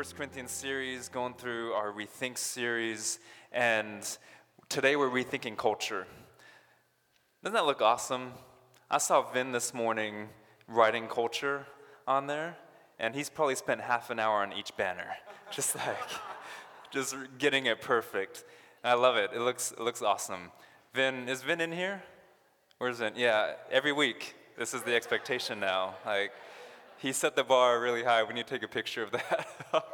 [0.00, 3.18] First Corinthians series, going through our Rethink series,
[3.52, 4.16] and
[4.70, 6.06] today we're rethinking culture.
[7.44, 8.32] Doesn't that look awesome?
[8.90, 10.30] I saw Vin this morning
[10.66, 11.66] writing culture
[12.08, 12.56] on there,
[12.98, 15.04] and he's probably spent half an hour on each banner,
[15.50, 15.98] just like,
[16.90, 18.44] just getting it perfect.
[18.82, 19.32] I love it.
[19.34, 20.50] It looks, it looks awesome.
[20.94, 22.02] Vin, is Vin in here?
[22.78, 23.12] Where's Vin?
[23.16, 24.34] Yeah, every week.
[24.56, 25.96] This is the expectation now.
[26.06, 26.32] Like,
[27.00, 28.22] he set the bar really high.
[28.22, 29.48] We need to take a picture of that.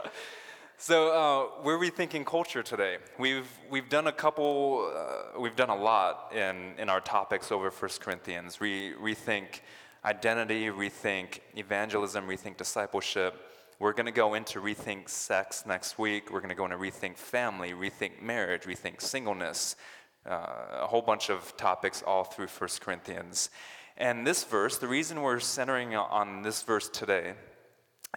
[0.77, 2.99] so uh, we're rethinking culture today.
[3.19, 4.93] We've we've done a couple.
[4.95, 8.59] Uh, we've done a lot in in our topics over First Corinthians.
[8.59, 9.61] We rethink
[10.05, 13.35] identity, rethink evangelism, rethink discipleship.
[13.79, 16.33] We're going to go into rethink sex next week.
[16.33, 19.77] We're going to go into rethink family, rethink marriage, rethink singleness.
[20.25, 23.51] Uh, a whole bunch of topics all through First Corinthians.
[23.99, 27.33] And this verse, the reason we're centering on this verse today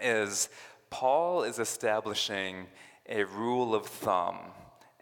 [0.02, 0.50] is
[0.90, 2.68] Paul is establishing
[3.08, 4.40] a rule of thumb,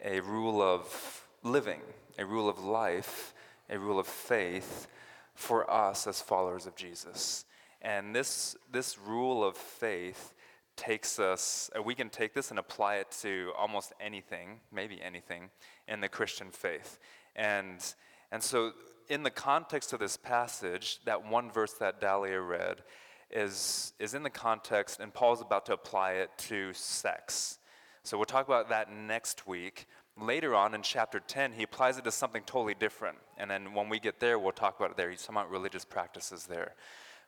[0.04, 1.80] a rule of living,
[2.16, 3.34] a rule of life,
[3.68, 4.86] a rule of faith
[5.34, 7.44] for us as followers of Jesus.
[7.82, 10.32] And this, this rule of faith
[10.76, 15.50] takes us, uh, we can take this and apply it to almost anything, maybe anything,
[15.88, 17.00] in the Christian faith.
[17.34, 17.84] And,
[18.30, 18.72] and so
[19.08, 22.82] in the context of this passage, that one verse that Dahlia read
[23.30, 27.58] is, is in the context, and Paul's about to apply it to sex.
[28.02, 29.86] So we'll talk about that next week.
[30.20, 33.18] Later on in chapter 10, he applies it to something totally different.
[33.36, 35.10] And then when we get there, we'll talk about it there.
[35.10, 36.74] He's talking about religious practices there.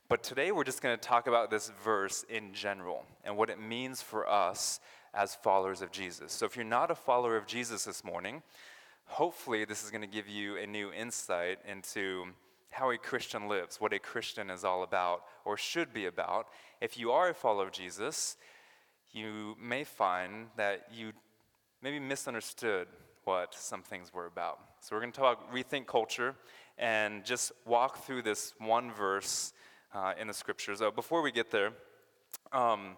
[0.08, 3.60] But today, we're just going to talk about this verse in general and what it
[3.60, 4.80] means for us
[5.14, 6.32] as followers of Jesus.
[6.32, 8.42] So if you're not a follower of Jesus this morning,
[9.10, 12.26] hopefully this is going to give you a new insight into
[12.70, 16.46] how a Christian lives, what a Christian is all about or should be about.
[16.80, 18.36] If you are a follower of Jesus,
[19.12, 21.12] you may find that you
[21.82, 22.86] maybe misunderstood
[23.24, 24.60] what some things were about.
[24.80, 26.36] So we're going to talk rethink culture
[26.78, 29.52] and just walk through this one verse
[29.92, 30.80] uh, in the scriptures.
[30.80, 31.72] Oh, before we get there,
[32.52, 32.96] um,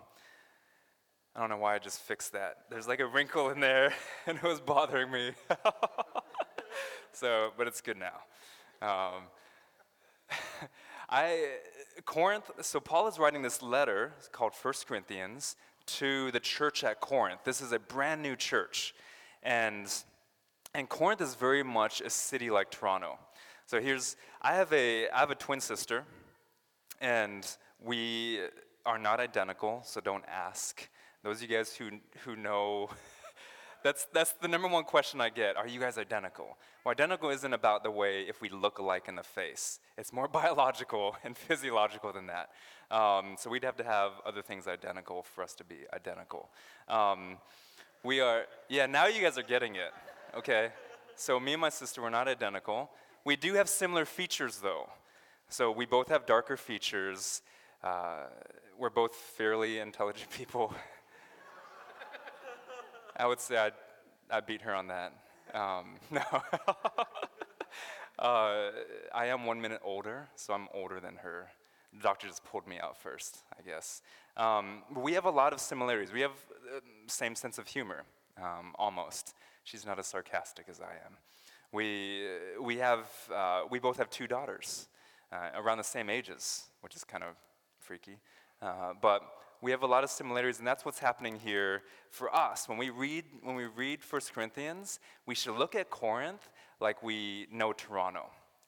[1.35, 2.59] I don't know why I just fixed that.
[2.69, 3.95] There's like a wrinkle in there,
[4.27, 5.31] and it was bothering me.
[7.13, 8.21] so, but it's good now.
[8.83, 9.23] Um,
[11.09, 11.49] I
[12.05, 12.51] Corinth.
[12.61, 15.57] So Paul is writing this letter called First Corinthians
[15.87, 17.41] to the church at Corinth.
[17.45, 18.95] This is a brand new church,
[19.43, 19.91] and
[20.75, 23.19] and Corinth is very much a city like Toronto.
[23.67, 26.05] So here's I have a I have a twin sister,
[27.01, 27.47] and
[27.83, 28.41] we
[28.85, 29.81] are not identical.
[29.85, 30.89] So don't ask.
[31.23, 31.91] Those of you guys who,
[32.25, 32.91] who know,
[33.85, 35.57] that's, that's the number one question I get.
[35.57, 36.59] Are you guys identical?
[36.85, 39.79] Well, identical isn't about the way if we look alike in the face.
[39.97, 42.51] It's more biological and physiological than that.
[42.91, 46.49] Um, so we'd have to have other things identical for us to be identical.
[46.89, 47.39] Um,
[48.03, 49.93] we are, yeah, now you guys are getting it.
[50.37, 50.71] Okay.
[51.15, 52.91] So me and my sister, we're not identical.
[53.25, 54.91] We do have similar features though.
[55.49, 57.43] So we both have darker features.
[57.85, 58.25] Uh,
[58.77, 60.75] we're both fairly intelligent people.
[63.17, 63.75] I would say I'd,
[64.31, 65.13] I'd beat her on that.
[65.55, 66.23] Um, no.
[68.19, 68.71] uh,
[69.15, 71.49] I am one minute older, so I'm older than her.
[71.93, 74.01] The doctor just pulled me out first, I guess.
[74.37, 76.13] Um, we have a lot of similarities.
[76.13, 76.33] We have
[76.65, 78.05] the same sense of humor,
[78.41, 79.35] um, almost.
[79.65, 81.17] She's not as sarcastic as I am.
[81.71, 82.27] We,
[82.61, 84.89] we, have, uh, we both have two daughters
[85.31, 87.37] uh, around the same ages, which is kind of
[87.79, 88.19] freaky.
[88.61, 89.23] Uh, but
[89.63, 92.69] we have a lot of similarities, and that's what's happening here for us.
[92.69, 96.51] When we read, when we read 1 Corinthians, we should look at Corinth
[96.81, 98.27] like we know Toronto,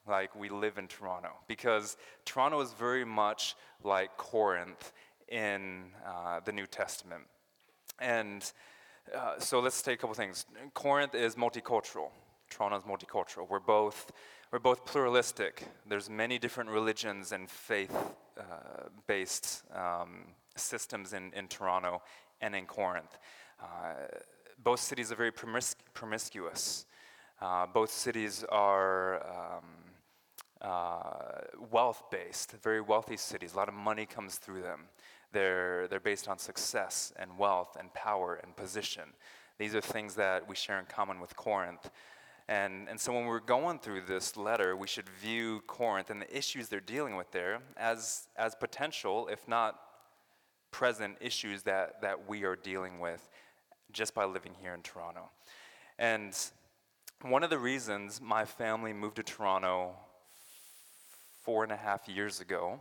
[0.08, 4.92] like we live in Toronto, because Toronto is very much like Corinth
[5.28, 7.24] in uh, the New Testament.
[7.98, 8.50] And
[9.12, 10.46] uh, so let's take a couple things.
[10.74, 12.10] Corinth is multicultural.
[12.50, 13.48] Toronto is multicultural.
[13.48, 14.12] We're both
[14.52, 15.66] we're both pluralistic.
[15.88, 18.04] There's many different religions and faith-based
[19.74, 22.02] uh, um, systems in, in Toronto
[22.40, 23.18] and in Corinth.
[23.60, 23.94] Uh,
[24.62, 26.86] both cities are very promis- promiscuous.
[27.40, 29.64] Uh, both cities are um,
[30.60, 31.40] uh,
[31.70, 33.54] wealth based, very wealthy cities.
[33.54, 34.84] A lot of money comes through them.
[35.32, 39.04] They're, they're based on success and wealth and power and position.
[39.58, 41.90] These are things that we share in common with Corinth.
[42.48, 46.36] And, and so when we're going through this letter, we should view Corinth and the
[46.36, 49.80] issues they're dealing with there as, as potential, if not
[50.74, 53.28] present, issues that, that we are dealing with
[53.92, 55.30] just by living here in Toronto.
[56.00, 56.36] And
[57.22, 59.94] one of the reasons my family moved to Toronto
[61.44, 62.80] four and a half years ago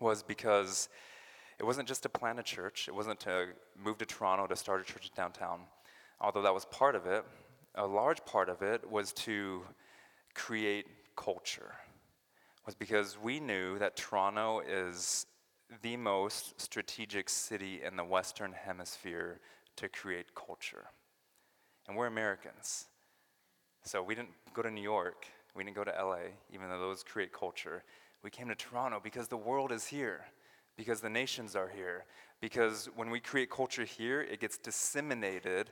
[0.00, 0.88] was because
[1.60, 3.46] it wasn't just to plant a church, it wasn't to
[3.80, 5.60] move to Toronto to start a church downtown,
[6.20, 7.24] although that was part of it
[7.76, 9.62] a large part of it was to
[10.34, 10.86] create
[11.16, 11.76] culture,
[12.66, 15.26] was because we knew that Toronto is
[15.82, 19.40] the most strategic city in the Western Hemisphere
[19.76, 20.86] to create culture.
[21.86, 22.86] And we're Americans.
[23.84, 27.02] So we didn't go to New York, we didn't go to LA, even though those
[27.02, 27.82] create culture.
[28.22, 30.26] We came to Toronto because the world is here,
[30.76, 32.04] because the nations are here,
[32.40, 35.70] because when we create culture here, it gets disseminated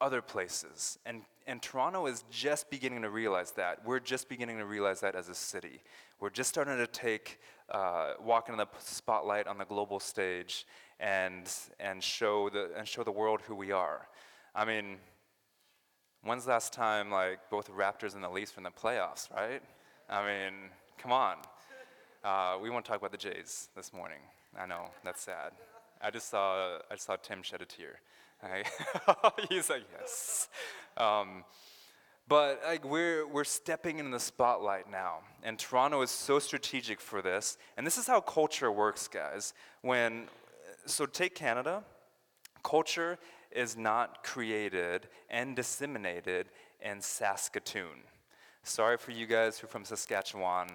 [0.00, 0.98] other places.
[1.06, 3.84] And, and Toronto is just beginning to realize that.
[3.84, 5.82] We're just beginning to realize that as a city.
[6.20, 7.40] We're just starting to take,
[7.70, 10.66] uh, walk into the spotlight on the global stage
[11.00, 14.08] and, and, show the, and show the world who we are.
[14.54, 14.96] I mean,
[16.22, 19.62] when's last time, like, both the Raptors and the Leafs from the playoffs, right?
[20.08, 20.54] I mean,
[20.98, 21.36] come on.
[22.24, 24.18] Uh, we won't talk about the Jays this morning.
[24.58, 25.52] I know, that's sad.
[26.00, 28.00] I just saw, I just saw Tim shed a tear.
[29.48, 30.48] He's like, yes.
[30.96, 31.44] Um,
[32.28, 37.22] but like we're we're stepping in the spotlight now, and Toronto is so strategic for
[37.22, 37.56] this.
[37.76, 39.54] And this is how culture works, guys.
[39.82, 40.28] When
[40.86, 41.84] so take Canada,
[42.62, 43.18] culture
[43.52, 46.48] is not created and disseminated
[46.80, 48.04] in Saskatoon.
[48.62, 50.68] Sorry for you guys who are from Saskatchewan.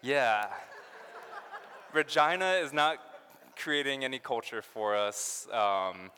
[0.00, 0.46] Yeah.
[1.92, 2.98] Regina is not
[3.56, 5.46] creating any culture for us.
[5.52, 6.10] Um,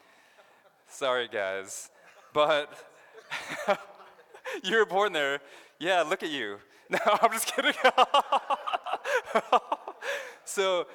[0.88, 1.90] Sorry, guys.
[2.32, 2.72] But
[4.62, 5.40] you were born there.
[5.78, 6.58] Yeah, look at you.
[6.90, 7.72] No, I'm just kidding.
[10.44, 10.86] so,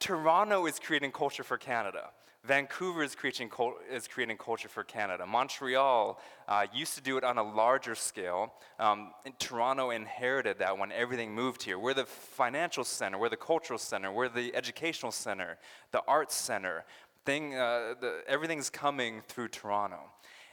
[0.00, 2.10] Toronto is creating culture for Canada.
[2.42, 3.50] Vancouver is creating,
[3.88, 5.24] is creating culture for Canada.
[5.24, 8.52] Montreal uh, used to do it on a larger scale.
[8.80, 11.78] Um, Toronto inherited that when everything moved here.
[11.78, 15.58] We're the financial center, we're the cultural center, we're the educational center,
[15.92, 16.84] the arts center
[17.24, 20.00] thing, uh, the, everything's coming through Toronto.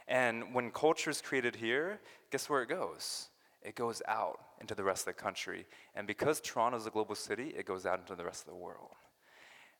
[0.06, 3.28] And when culture is created here, guess where it goes?
[3.62, 5.66] It goes out into the rest of the country.
[5.94, 8.58] And because Toronto is a global city, it goes out into the rest of the
[8.58, 8.90] world.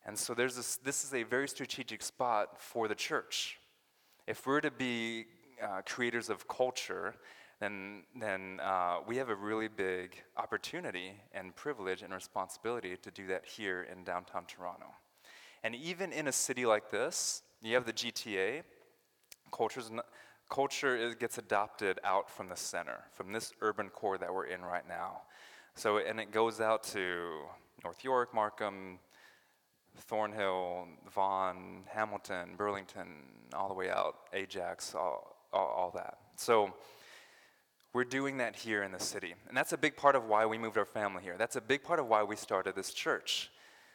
[0.05, 3.59] And so there's this, this is a very strategic spot for the church.
[4.27, 5.25] If we're to be
[5.61, 7.15] uh, creators of culture,
[7.59, 13.27] then, then uh, we have a really big opportunity and privilege and responsibility to do
[13.27, 14.87] that here in downtown Toronto.
[15.63, 18.63] And even in a city like this, you have the GTA,
[19.51, 20.05] culture's not,
[20.49, 24.61] culture is, gets adopted out from the center, from this urban core that we're in
[24.61, 25.21] right now.
[25.75, 27.41] So, and it goes out to
[27.83, 28.99] North York, Markham,
[29.97, 33.07] Thornhill, Vaughan, Hamilton, Burlington,
[33.53, 36.17] all the way out, Ajax, all, all, all that.
[36.35, 36.73] So,
[37.95, 39.35] we're doing that here in the city.
[39.47, 41.35] And that's a big part of why we moved our family here.
[41.37, 43.51] That's a big part of why we started this church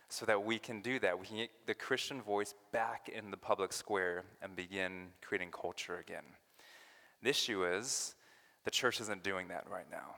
[0.08, 1.18] so that we can do that.
[1.18, 5.98] We can get the Christian voice back in the public square and begin creating culture
[5.98, 6.24] again.
[7.22, 8.14] The issue is
[8.64, 10.16] the church isn't doing that right now.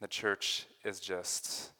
[0.00, 1.72] The church is just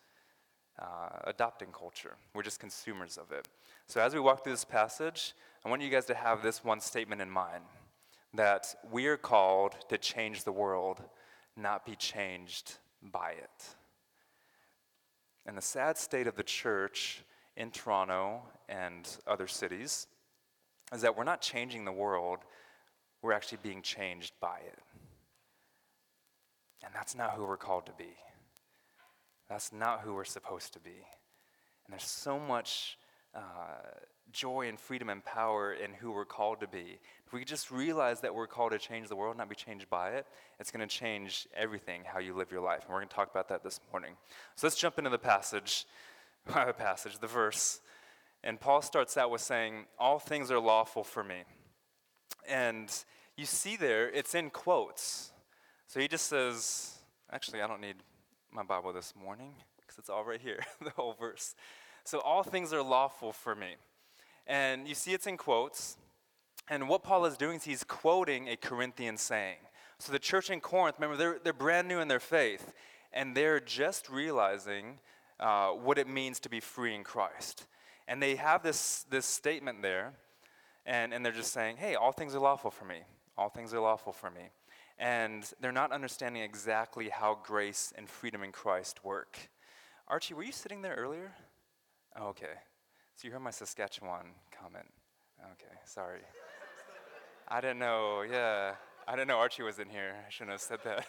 [0.79, 3.47] uh, adopting culture, we're just consumers of it.
[3.87, 6.81] So, as we walk through this passage, I want you guys to have this one
[6.81, 7.65] statement in mind
[8.35, 11.03] that we are called to change the world,
[11.57, 13.75] not be changed by it.
[15.45, 17.23] And the sad state of the church
[17.57, 20.07] in Toronto and other cities
[20.93, 22.41] is that we're not changing the world,
[23.23, 24.79] we're actually being changed by it.
[26.85, 28.14] And that's not who we're called to be.
[29.49, 30.91] That's not who we're supposed to be.
[30.91, 32.99] And there's so much
[33.35, 33.41] uh,
[34.33, 36.99] joy and freedom and power in who we're called to be.
[37.26, 40.11] If we just realize that we're called to change the world, not be changed by
[40.11, 40.26] it,
[40.59, 42.83] it's going to change everything, how you live your life.
[42.83, 44.14] And we're going to talk about that this morning.
[44.57, 45.87] So let's jump into the passage
[46.47, 47.81] the passage, the verse.
[48.43, 51.45] And Paul starts out with saying, All things are lawful for me.
[52.49, 52.93] And
[53.37, 55.33] you see there, it's in quotes.
[55.87, 56.99] So he just says,
[57.31, 57.97] Actually, I don't need
[58.53, 61.55] my Bible this morning because it's all right here, the whole verse.
[62.05, 63.77] So all things are lawful for me.
[64.47, 65.97] And you see it's in quotes.
[66.69, 69.57] And what Paul is doing is he's quoting a Corinthian saying.
[69.99, 72.73] So the church in Corinth, remember, they're, they're brand new in their faith.
[73.12, 74.99] and they're just realizing
[75.39, 77.67] uh, what it means to be free in Christ.
[78.09, 80.15] And they have this, this statement there,
[80.85, 83.01] and, and they're just saying, hey, all things are lawful for me.
[83.37, 84.51] All things are lawful for me.
[84.99, 89.39] And they're not understanding exactly how grace and freedom in Christ work.
[90.09, 91.33] Archie, were you sitting there earlier?
[92.17, 92.55] Oh, okay.
[93.17, 94.87] So you heard my Saskatchewan comment.
[95.53, 96.21] Okay, sorry.
[97.49, 98.75] I didn't know, yeah.
[99.07, 100.15] I didn't know Archie was in here.
[100.27, 101.07] I shouldn't have said that.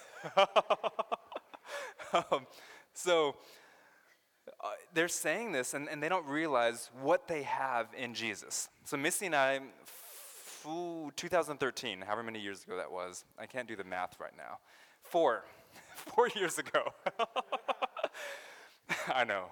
[2.31, 2.47] um,
[2.93, 3.35] so
[4.63, 8.69] uh, they're saying this and, and they don't realize what they have in Jesus.
[8.85, 10.67] So Missy and I, f-
[11.15, 14.59] 2013, however many years ago that was, I can't do the math right now.
[15.01, 15.43] Four,
[15.95, 16.93] four years ago.
[19.13, 19.45] I know,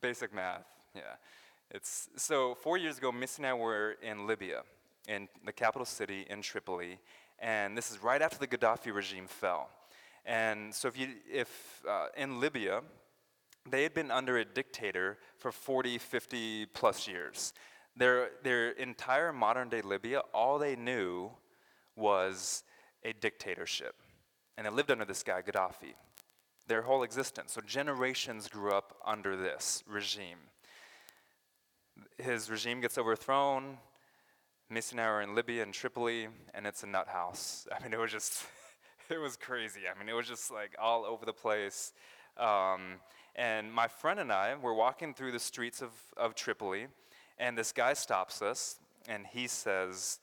[0.00, 1.02] basic math, yeah.
[1.70, 4.62] It's, so four years ago, Missy and I were in Libya,
[5.08, 6.98] in the capital city in Tripoli,
[7.40, 9.68] and this is right after the Gaddafi regime fell.
[10.24, 12.82] And so if you, if uh, in Libya,
[13.68, 17.52] they had been under a dictator for 40, 50 plus years.
[17.96, 21.30] Their, their entire modern day Libya, all they knew
[21.96, 22.64] was
[23.04, 23.94] a dictatorship.
[24.56, 25.94] And they lived under this guy, Gaddafi,
[26.66, 27.52] their whole existence.
[27.52, 30.38] So generations grew up under this regime
[32.18, 33.78] his regime gets overthrown.
[34.98, 37.68] Are in Libya and Tripoli, and it's a nut house.
[37.76, 38.44] I mean, it was just,
[39.10, 39.82] it was crazy.
[39.88, 41.92] I mean, it was just like all over the place.
[42.36, 43.00] Um,
[43.36, 46.86] and my friend and I were walking through the streets of, of Tripoli,
[47.38, 48.76] and this guy stops us,
[49.08, 50.20] and he says,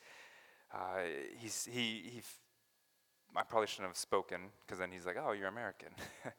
[0.74, 1.02] uh,
[1.38, 2.22] he's, he, he,
[3.36, 5.90] I probably shouldn't have spoken, because then he's like, oh, you're American.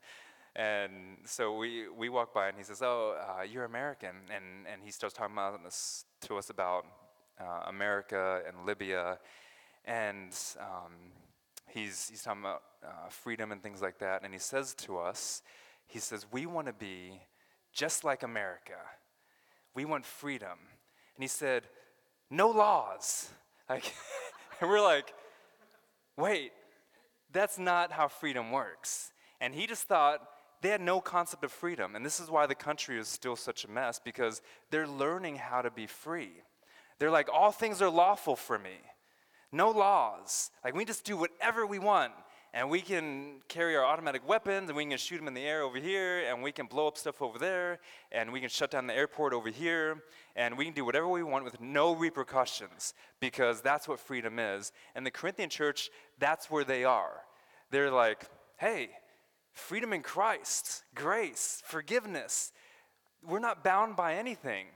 [0.55, 4.17] And so we, we walk by and he says, Oh, uh, you're American.
[4.31, 6.85] And, and he starts talking about this, to us about
[7.41, 9.19] uh, America and Libya.
[9.87, 10.93] And um,
[11.69, 14.25] he's, he's talking about uh, freedom and things like that.
[14.25, 15.43] And he says to us,
[15.87, 17.21] He says, We want to be
[17.73, 18.79] just like America.
[19.75, 20.59] We want freedom.
[21.17, 21.65] And he said,
[22.31, 23.31] No laws.
[23.69, 23.93] Like,
[24.61, 25.15] and we're like,
[26.17, 26.53] Wait,
[27.33, 29.13] that's not how freedom works.
[29.41, 30.21] And he just thought
[30.61, 31.97] they had no concept of freedom.
[31.97, 35.63] And this is why the country is still such a mess because they're learning how
[35.63, 36.31] to be free.
[36.99, 38.77] They're like, all things are lawful for me.
[39.51, 40.51] No laws.
[40.65, 42.13] Like, we just do whatever we want.
[42.55, 45.63] And we can carry our automatic weapons and we can shoot them in the air
[45.63, 47.79] over here and we can blow up stuff over there
[48.11, 50.03] and we can shut down the airport over here
[50.37, 54.71] and we can do whatever we want with no repercussions because that's what freedom is.
[54.95, 57.23] And the Corinthian church, that's where they are.
[57.71, 58.27] They're like,
[58.59, 58.91] hey,
[59.55, 62.53] freedom in Christ, grace, forgiveness.
[63.27, 64.67] We're not bound by anything.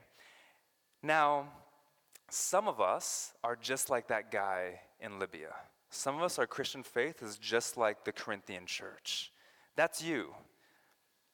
[1.03, 1.49] Now,
[2.31, 5.53] some of us are just like that guy in Libya.
[5.89, 9.31] Some of us, our Christian faith is just like the Corinthian church.
[9.75, 10.33] That's you.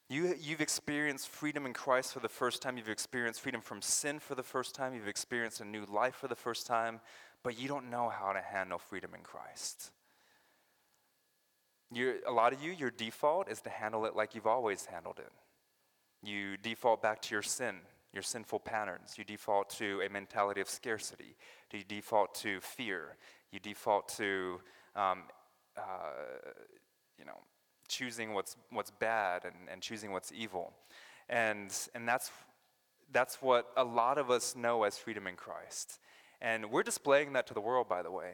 [0.10, 0.36] you.
[0.40, 2.78] You've experienced freedom in Christ for the first time.
[2.78, 4.94] You've experienced freedom from sin for the first time.
[4.94, 7.00] You've experienced a new life for the first time,
[7.42, 9.92] but you don't know how to handle freedom in Christ.
[11.92, 15.20] You're, a lot of you, your default is to handle it like you've always handled
[15.20, 15.32] it.
[16.24, 17.76] You default back to your sin,
[18.14, 19.16] your sinful patterns.
[19.18, 21.36] You default to a mentality of scarcity.
[21.72, 23.18] You default to fear.
[23.54, 24.60] You default to,
[24.96, 25.24] um,
[25.78, 25.82] uh,
[27.18, 27.38] you know,
[27.88, 30.74] choosing what's, what's bad and, and choosing what's evil.
[31.30, 32.32] And, and that's,
[33.12, 36.00] that's what a lot of us know as freedom in Christ.
[36.42, 38.34] And we're displaying that to the world, by the way.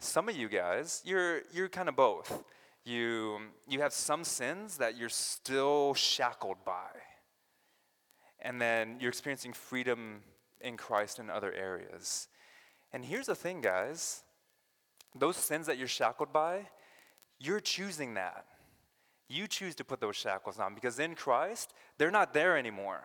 [0.00, 2.44] Some of you guys, you're, you're kind of both
[2.88, 3.38] you,
[3.68, 6.88] you have some sins that you're still shackled by.
[8.40, 10.22] And then you're experiencing freedom
[10.60, 12.28] in Christ in other areas.
[12.92, 14.22] And here's the thing, guys
[15.18, 16.68] those sins that you're shackled by,
[17.38, 18.44] you're choosing that.
[19.28, 23.02] You choose to put those shackles on because in Christ, they're not there anymore.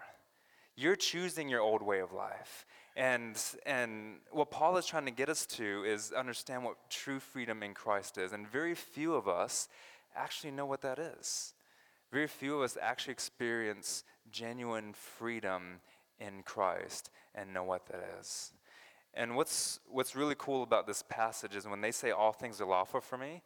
[0.76, 2.66] You're choosing your old way of life.
[2.96, 7.62] And, and what Paul is trying to get us to is understand what true freedom
[7.62, 8.34] in Christ is.
[8.34, 9.68] And very few of us
[10.16, 11.54] actually know what that is.
[12.12, 15.82] Very few of us actually experience genuine freedom
[16.20, 18.54] in Christ and know what that is.
[19.16, 22.66] And what's, what's really cool about this passage is when they say all things are
[22.66, 23.42] lawful for me,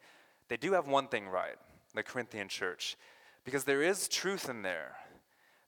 [0.48, 1.56] they do have one thing right,
[1.94, 2.96] the Corinthian church,
[3.44, 4.96] because there is truth in there,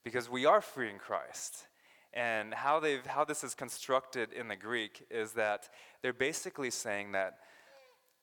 [0.02, 1.66] because we are free in Christ.
[2.12, 5.68] And how, they've, how this is constructed in the Greek is that
[6.02, 7.38] they're basically saying that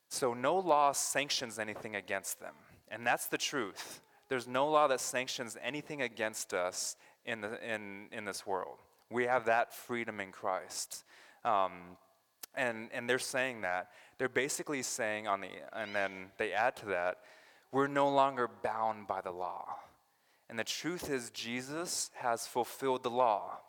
[0.09, 2.53] so no law sanctions anything against them.
[2.89, 4.01] And that's the truth.
[4.29, 8.77] There's no law that sanctions anything against us in, the, in, in this world.
[9.09, 11.03] We have that freedom in Christ.
[11.47, 11.71] Um,
[12.55, 13.91] and, and they're saying that.
[14.17, 17.19] They're basically saying on the, and then they add to that,
[17.71, 19.75] we're no longer bound by the law.
[20.49, 23.59] And the truth is, Jesus has fulfilled the law.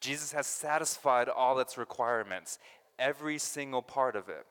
[0.00, 2.58] Jesus has satisfied all its requirements,
[2.98, 4.46] every single part of it.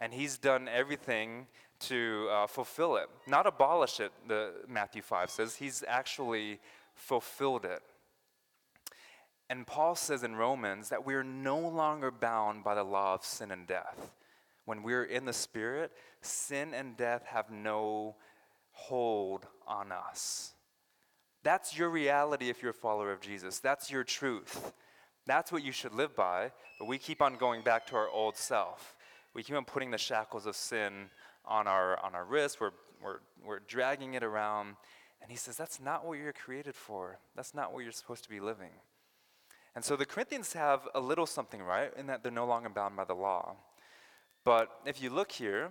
[0.00, 1.46] And he's done everything
[1.80, 5.56] to uh, fulfill it, not abolish it, the Matthew 5 says.
[5.56, 6.60] He's actually
[6.94, 7.82] fulfilled it.
[9.54, 13.24] And Paul says in Romans that we are no longer bound by the law of
[13.24, 14.10] sin and death.
[14.64, 15.92] When we're in the Spirit,
[16.22, 18.16] sin and death have no
[18.72, 20.54] hold on us.
[21.44, 23.60] That's your reality if you're a follower of Jesus.
[23.60, 24.72] That's your truth.
[25.24, 28.36] That's what you should live by, but we keep on going back to our old
[28.36, 28.96] self.
[29.34, 31.10] We keep on putting the shackles of sin
[31.44, 32.58] on our, on our wrists.
[32.58, 34.74] We're, we're, we're dragging it around.
[35.22, 37.20] And he says, That's not what you're created for.
[37.36, 38.70] That's not what you're supposed to be living.
[39.74, 42.96] And so the Corinthians have a little something right in that they're no longer bound
[42.96, 43.56] by the law.
[44.44, 45.70] But if you look here,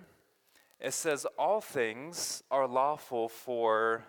[0.78, 4.04] it says, All things are lawful for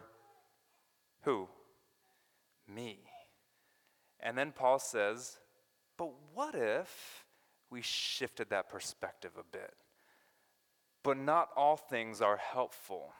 [1.22, 1.48] who?
[2.68, 3.00] Me.
[4.20, 5.38] And then Paul says,
[5.98, 7.26] But what if
[7.70, 9.74] we shifted that perspective a bit?
[11.04, 13.14] But not all things are helpful.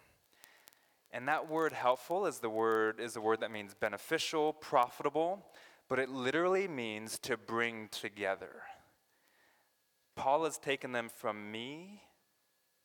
[1.12, 5.46] And that word helpful is the word is the word that means beneficial, profitable
[5.88, 8.64] but it literally means to bring together.
[10.16, 12.02] Paul has taken them from me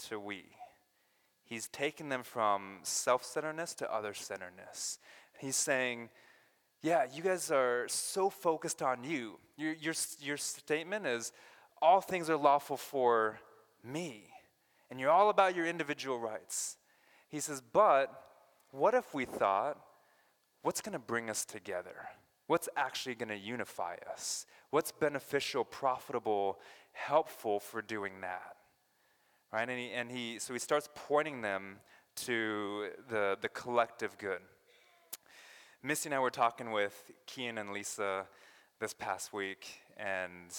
[0.08, 0.44] to we.
[1.44, 4.98] He's taken them from self centeredness to other centeredness.
[5.38, 6.10] He's saying,
[6.82, 9.38] Yeah, you guys are so focused on you.
[9.56, 11.32] Your, your, your statement is,
[11.80, 13.40] All things are lawful for
[13.84, 14.26] me.
[14.90, 16.76] And you're all about your individual rights.
[17.28, 18.12] He says, But
[18.70, 19.78] what if we thought,
[20.62, 21.96] What's going to bring us together?
[22.50, 24.44] What's actually going to unify us?
[24.70, 26.58] What's beneficial, profitable,
[26.90, 28.56] helpful for doing that?
[29.52, 29.68] Right?
[29.68, 31.76] And he, and he so he starts pointing them
[32.26, 34.40] to the, the collective good.
[35.84, 38.26] Missy and I were talking with Kian and Lisa
[38.80, 40.52] this past week, and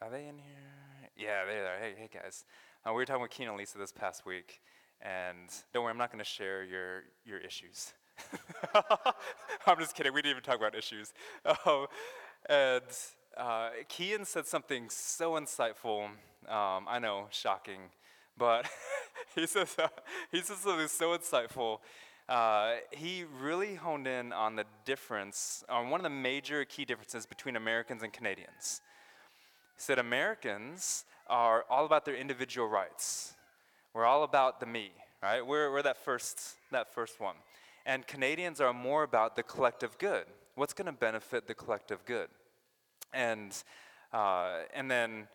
[0.00, 1.10] are they in here?
[1.18, 1.78] Yeah, they are.
[1.78, 2.46] Hey, hey guys.
[2.82, 4.62] Uh, we were talking with Kian and Lisa this past week,
[5.02, 7.92] and don't worry, I'm not going to share your, your issues.
[9.66, 10.12] I'm just kidding.
[10.12, 11.12] We didn't even talk about issues.
[11.66, 11.86] Um,
[12.48, 12.82] and
[13.36, 16.04] uh, Kian said something so insightful.
[16.48, 17.80] Um, I know, shocking,
[18.36, 18.66] but
[19.34, 19.88] he says uh,
[20.32, 21.78] he says something so insightful.
[22.28, 27.26] Uh, he really honed in on the difference, on one of the major key differences
[27.26, 28.80] between Americans and Canadians.
[29.76, 33.34] He said Americans are all about their individual rights.
[33.94, 35.44] We're all about the me, right?
[35.44, 37.34] We're, we're that first that first one.
[37.90, 40.26] And Canadians are more about the collective good.
[40.54, 42.28] What's going to benefit the collective good?
[43.12, 43.52] And,
[44.12, 45.26] uh, and then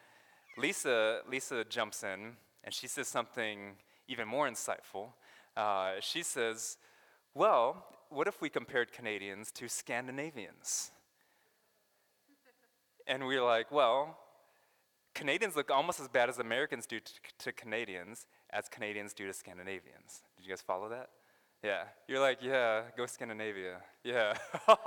[0.57, 3.73] Lisa, Lisa jumps in and she says something
[4.07, 5.07] even more insightful.
[5.57, 6.77] Uh, she says,
[7.33, 10.91] Well, what if we compared Canadians to Scandinavians?
[13.05, 14.17] and we're like, Well,
[15.13, 19.33] Canadians look almost as bad as Americans do to, to Canadians as Canadians do to
[19.33, 20.21] Scandinavians.
[20.37, 21.09] Did you guys follow that?
[21.63, 21.83] Yeah.
[22.07, 23.77] You're like, yeah, go Scandinavia.
[24.03, 24.35] Yeah.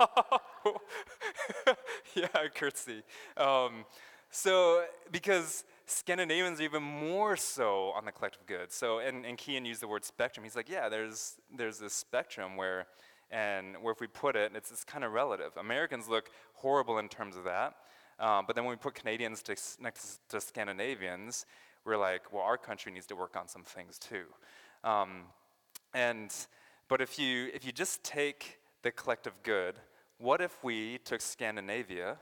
[2.15, 3.03] yeah, curtsy.
[3.35, 3.85] Um,
[4.31, 8.71] so, because Scandinavians are even more so on the collective good.
[8.71, 10.43] So, and, and Kian used the word spectrum.
[10.43, 12.85] He's like, yeah, there's, there's this spectrum where,
[13.31, 15.51] and where if we put it, it's, it's kind of relative.
[15.57, 17.75] Americans look horrible in terms of that.
[18.19, 21.45] Um, but then when we put Canadians to, next to Scandinavians,
[21.85, 24.25] we're like, well, our country needs to work on some things too.
[24.83, 25.23] Um,
[25.93, 26.33] and
[26.87, 29.75] but if you, if you just take the collective good,
[30.17, 32.17] what if we took Scandinavia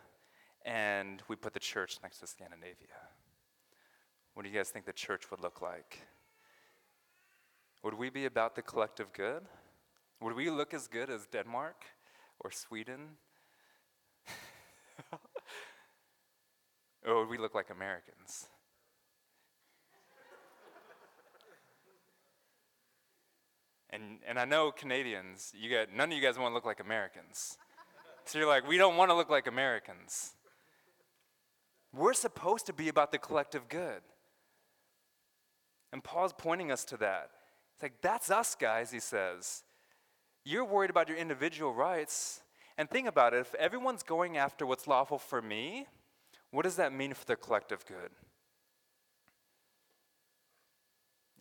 [0.66, 2.76] and we put the church next to Scandinavia?
[4.34, 6.02] What do you guys think the church would look like?
[7.84, 9.44] Would we be about the collective good?
[10.22, 11.86] Would we look as good as Denmark
[12.42, 13.18] or Sweden?
[17.06, 18.50] or would we look like Americans?
[23.90, 26.80] And, and I know Canadians, you got, none of you guys want to look like
[26.80, 27.58] Americans.
[28.26, 30.34] So you're like, we don't want to look like Americans.
[31.94, 34.02] We're supposed to be about the collective good.
[35.94, 37.30] And Paul's pointing us to that.
[37.76, 39.64] It's like, that's us, guys, he says.
[40.44, 42.42] You're worried about your individual rights.
[42.78, 45.88] And think about it if everyone's going after what's lawful for me,
[46.52, 48.12] what does that mean for the collective good?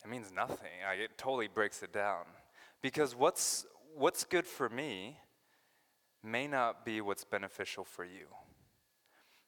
[0.07, 0.69] It means nothing.
[0.97, 2.23] it totally breaks it down.
[2.81, 5.17] Because what's, what's good for me
[6.23, 8.27] may not be what's beneficial for you.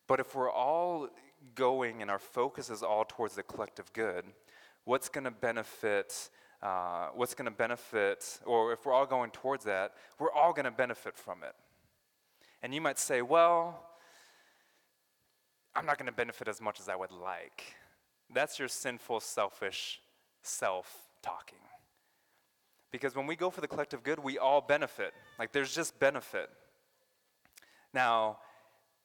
[0.06, 1.08] But if we're all
[1.56, 4.26] going and our focus is all towards the collective good,
[4.84, 6.30] what's going to benefit
[6.62, 10.66] uh, what's going to benefit, or if we're all going towards that, we're all going
[10.66, 11.56] to benefit from it.
[12.62, 13.82] And you might say, well,
[15.74, 17.64] I'm not going to benefit as much as I would like.
[18.30, 20.02] That's your sinful, selfish
[20.42, 21.60] self talking.
[22.92, 25.14] Because when we go for the collective good, we all benefit.
[25.38, 26.50] Like there's just benefit.
[27.94, 28.38] Now,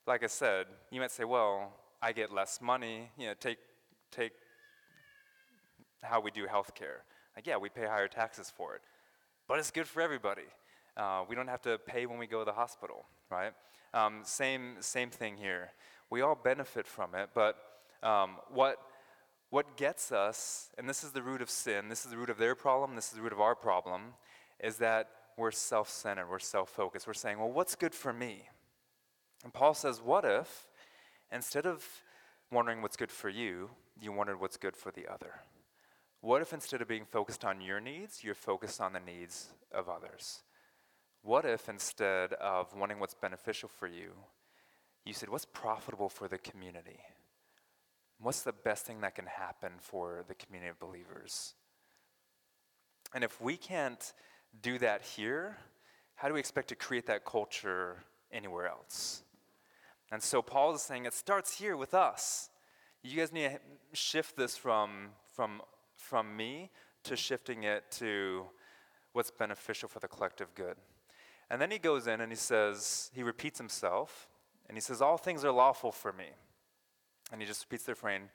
[0.07, 3.09] like I said, you might say, well, I get less money.
[3.17, 3.57] You know, take,
[4.11, 4.33] take
[6.01, 7.01] how we do healthcare.
[7.35, 8.81] Like, yeah, we pay higher taxes for it,
[9.47, 10.43] but it's good for everybody.
[10.95, 13.51] Uh, we don't have to pay when we go to the hospital, right?
[13.93, 15.71] Um, same, same thing here.
[16.09, 17.57] We all benefit from it, but
[18.03, 18.77] um, what,
[19.49, 22.37] what gets us, and this is the root of sin, this is the root of
[22.37, 24.13] their problem, this is the root of our problem,
[24.59, 27.07] is that we're self centered, we're self focused.
[27.07, 28.49] We're saying, well, what's good for me?
[29.43, 30.67] And Paul says, what if,
[31.31, 31.85] instead of
[32.51, 35.41] wondering what's good for you, you wondered what's good for the other?
[36.21, 39.87] What if instead of being focused on your needs, you're focused on the needs of
[39.89, 40.41] others?
[41.21, 44.11] What if instead of wanting what's beneficial for you,
[45.05, 46.99] you said, What's profitable for the community?
[48.19, 51.53] What's the best thing that can happen for the community of believers?
[53.13, 54.13] And if we can't
[54.61, 55.57] do that here,
[56.15, 59.23] how do we expect to create that culture anywhere else?
[60.11, 62.49] And so Paul is saying it starts here with us.
[63.03, 63.59] You guys need to
[63.95, 65.61] shift this from, from
[65.97, 66.69] from me
[67.03, 68.45] to shifting it to
[69.13, 70.75] what's beneficial for the collective good.
[71.49, 74.29] And then he goes in and he says, he repeats himself,
[74.67, 76.29] and he says, All things are lawful for me.
[77.31, 78.29] And he just repeats the refrain,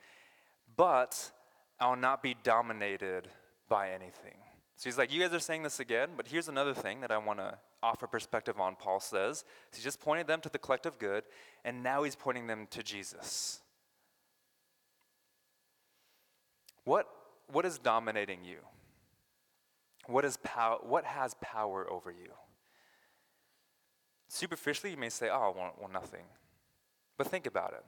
[0.76, 1.30] but
[1.78, 3.28] I'll not be dominated
[3.68, 4.34] by anything.
[4.76, 7.18] So he's like, You guys are saying this again, but here's another thing that I
[7.18, 9.44] want to offer perspective on, Paul says.
[9.70, 11.24] So he just pointed them to the collective good,
[11.64, 13.60] and now he's pointing them to Jesus.
[16.84, 17.06] What
[17.52, 18.58] what is dominating you?
[20.06, 22.32] What, is pow- what has power over you?
[24.28, 26.24] Superficially, you may say, oh, well, well, nothing.
[27.18, 27.84] But think about it.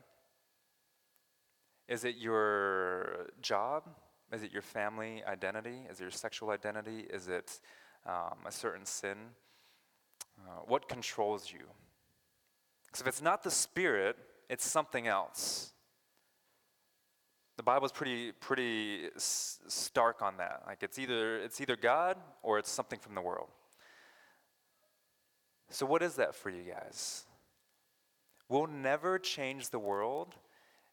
[1.92, 3.82] Is it your job?
[4.32, 5.80] Is it your family identity?
[5.90, 7.00] Is it your sexual identity?
[7.00, 7.60] Is it
[8.06, 9.18] um, a certain sin?
[10.38, 11.66] Uh, what controls you?
[12.86, 14.16] Because if it's not the spirit,
[14.48, 15.74] it's something else.
[17.58, 20.62] The Bible is pretty, pretty stark on that.
[20.66, 23.48] Like it's either, it's either God or it's something from the world.
[25.68, 27.26] So, what is that for you guys?
[28.48, 30.36] We'll never change the world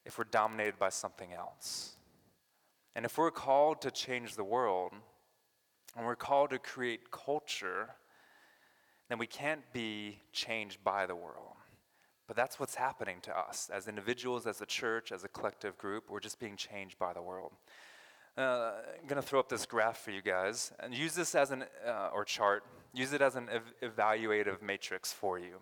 [0.05, 1.95] if we're dominated by something else.
[2.95, 4.93] And if we're called to change the world,
[5.95, 7.89] and we're called to create culture,
[9.09, 11.55] then we can't be changed by the world.
[12.27, 16.09] But that's what's happening to us as individuals, as a church, as a collective group.
[16.09, 17.53] We're just being changed by the world.
[18.37, 21.51] Uh, I'm going to throw up this graph for you guys and use this as
[21.51, 25.57] an, uh, or chart, use it as an ev- evaluative matrix for you.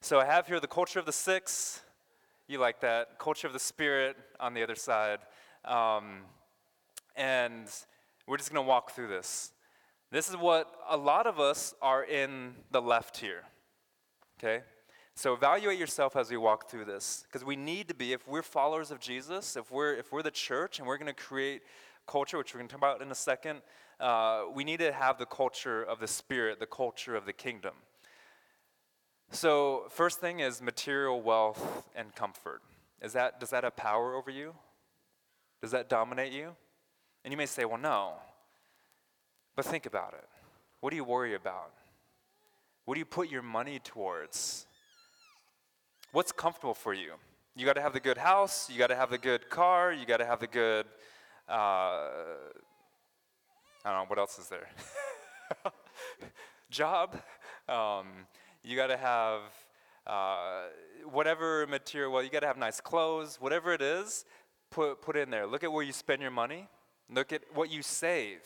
[0.00, 1.80] So I have here the culture of the six.
[2.46, 3.18] You like that.
[3.18, 5.20] Culture of the spirit on the other side.
[5.64, 6.22] Um,
[7.16, 7.66] and
[8.26, 9.52] we're just going to walk through this.
[10.10, 13.44] This is what a lot of us are in the left here.
[14.38, 14.62] Okay?
[15.14, 18.42] So evaluate yourself as we walk through this, because we need to be, if we're
[18.42, 21.62] followers of Jesus, if we're if we're the church and we're going to create
[22.06, 23.62] culture, which we're going to talk about in a second,
[24.00, 27.74] uh, we need to have the culture of the Spirit, the culture of the kingdom.
[29.34, 32.62] So first thing is material wealth and comfort.
[33.02, 34.54] Is that does that have power over you?
[35.60, 36.54] Does that dominate you?
[37.24, 38.12] And you may say, well, no.
[39.56, 40.28] But think about it.
[40.80, 41.72] What do you worry about?
[42.84, 44.66] What do you put your money towards?
[46.14, 47.14] what's comfortable for you?
[47.56, 50.06] You got to have the good house, you got to have the good car, you
[50.06, 50.86] got to have the good,
[51.48, 52.52] uh, I
[53.84, 54.68] don't know, what else is there?
[56.70, 57.16] Job.
[57.68, 58.06] Um,
[58.64, 59.42] you got to have
[60.06, 60.62] uh,
[61.10, 64.24] whatever material, well, you got to have nice clothes, whatever it is,
[64.70, 65.46] put, put in there.
[65.46, 66.68] Look at where you spend your money,
[67.10, 68.40] look at what you save.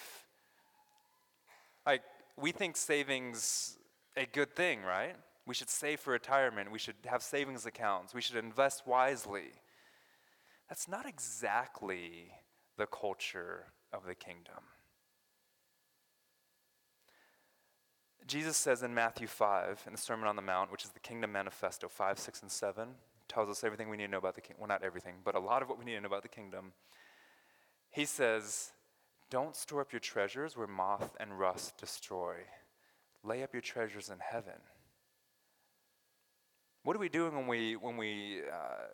[1.86, 2.02] Like,
[2.36, 3.78] we think saving's
[4.16, 5.16] a good thing, right?
[5.46, 6.70] We should save for retirement.
[6.70, 8.12] We should have savings accounts.
[8.12, 9.52] We should invest wisely.
[10.68, 12.32] That's not exactly
[12.76, 14.62] the culture of the kingdom.
[18.28, 21.32] Jesus says in Matthew 5, in the Sermon on the Mount, which is the Kingdom
[21.32, 22.88] Manifesto 5, 6, and 7,
[23.26, 24.60] tells us everything we need to know about the kingdom.
[24.60, 26.72] Well, not everything, but a lot of what we need to know about the kingdom.
[27.90, 28.70] He says,
[29.30, 32.36] Don't store up your treasures where moth and rust destroy.
[33.24, 34.60] Lay up your treasures in heaven
[36.88, 38.86] what are we doing when we, when we, uh,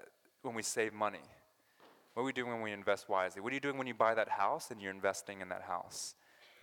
[0.42, 1.20] when we save money?
[2.12, 3.40] What are we doing when we invest wisely?
[3.40, 6.16] What are you doing when you buy that house and you're investing in that house?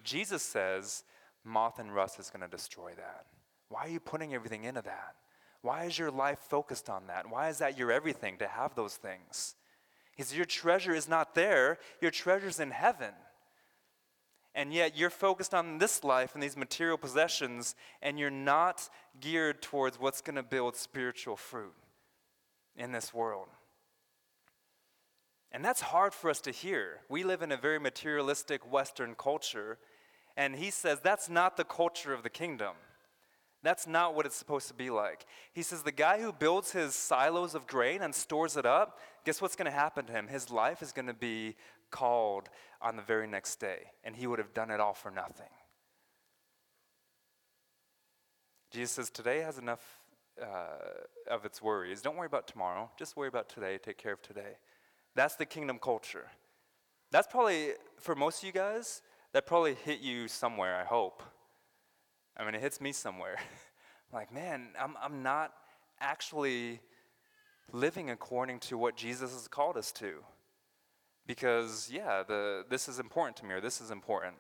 [0.04, 1.06] Jesus says
[1.44, 3.26] moth and rust is going to destroy that.
[3.70, 5.16] Why are you putting everything into that?
[5.62, 7.30] Why is your life focused on that?
[7.30, 9.56] Why is that your everything to have those things?
[10.16, 13.14] He says, Your treasure is not there, your treasure's in heaven.
[14.54, 19.62] And yet you're focused on this life and these material possessions, and you're not geared
[19.62, 21.74] towards what's going to build spiritual fruit
[22.76, 23.48] in this world.
[25.54, 27.02] And that's hard for us to hear.
[27.10, 29.78] We live in a very materialistic Western culture,
[30.38, 32.76] and he says that's not the culture of the kingdom.
[33.64, 35.26] That's not what it's supposed to be like.
[35.54, 39.40] He says the guy who builds his silos of grain and stores it up, guess
[39.40, 40.28] what's going to happen to him?
[40.28, 41.56] His life is going to be
[41.92, 42.50] called
[42.82, 45.50] on the very next day, and he would have done it all for nothing.
[48.72, 49.82] Jesus says today has enough
[50.42, 52.02] uh, of its worries.
[52.02, 54.58] Don't worry about tomorrow, just worry about today, take care of today.
[55.14, 56.28] That's the kingdom culture.
[57.12, 59.02] That's probably, for most of you guys,
[59.34, 61.24] that probably hit you somewhere, I hope.
[62.38, 63.38] I mean, it hits me somewhere.
[64.12, 65.54] I'm like, man, I'm, I'm not
[66.00, 66.80] actually
[67.72, 70.16] living according to what Jesus has called us to.
[71.28, 74.36] Because, yeah, the, this is important to me, or this is important.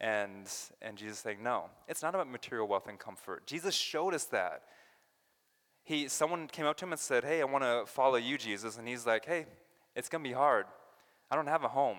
[0.00, 0.50] And,
[0.82, 3.46] and Jesus saying, no, it's not about material wealth and comfort.
[3.46, 4.62] Jesus showed us that.
[5.84, 8.76] He, someone came up to him and said, hey, I want to follow you, Jesus.
[8.76, 9.46] And he's like, hey,
[9.94, 10.66] it's going to be hard.
[11.30, 11.98] I don't have a home.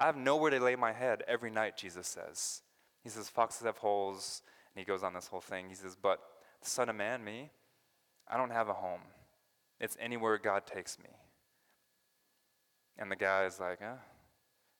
[0.00, 2.62] I have nowhere to lay my head every night, Jesus says.
[3.04, 4.40] He says, Foxes have holes.
[4.74, 5.68] And he goes on this whole thing.
[5.68, 6.20] He says, But
[6.62, 7.50] the Son of Man, me,
[8.26, 9.02] I don't have a home.
[9.78, 11.10] It's anywhere God takes me.
[12.98, 13.96] And the guy is like, eh,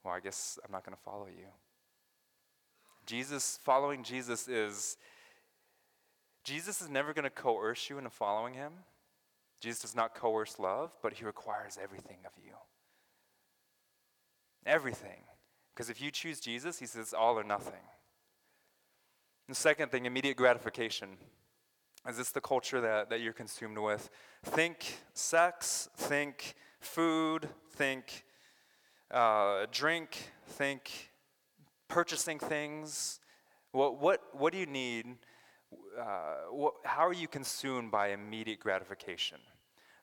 [0.02, 1.48] Well, I guess I'm not going to follow you.
[3.04, 4.96] Jesus, following Jesus is,
[6.44, 8.72] Jesus is never going to coerce you into following him.
[9.60, 12.52] Jesus does not coerce love, but he requires everything of you.
[14.66, 15.22] Everything.
[15.74, 17.80] Because if you choose Jesus, he says all or nothing.
[19.48, 21.16] The second thing, immediate gratification.
[22.08, 24.10] Is this the culture that, that you're consumed with?
[24.44, 28.24] Think sex, think food, think
[29.10, 31.10] uh, drink, think
[31.88, 33.20] purchasing things.
[33.72, 35.06] What, what, what do you need?
[35.98, 39.38] Uh, what, how are you consumed by immediate gratification,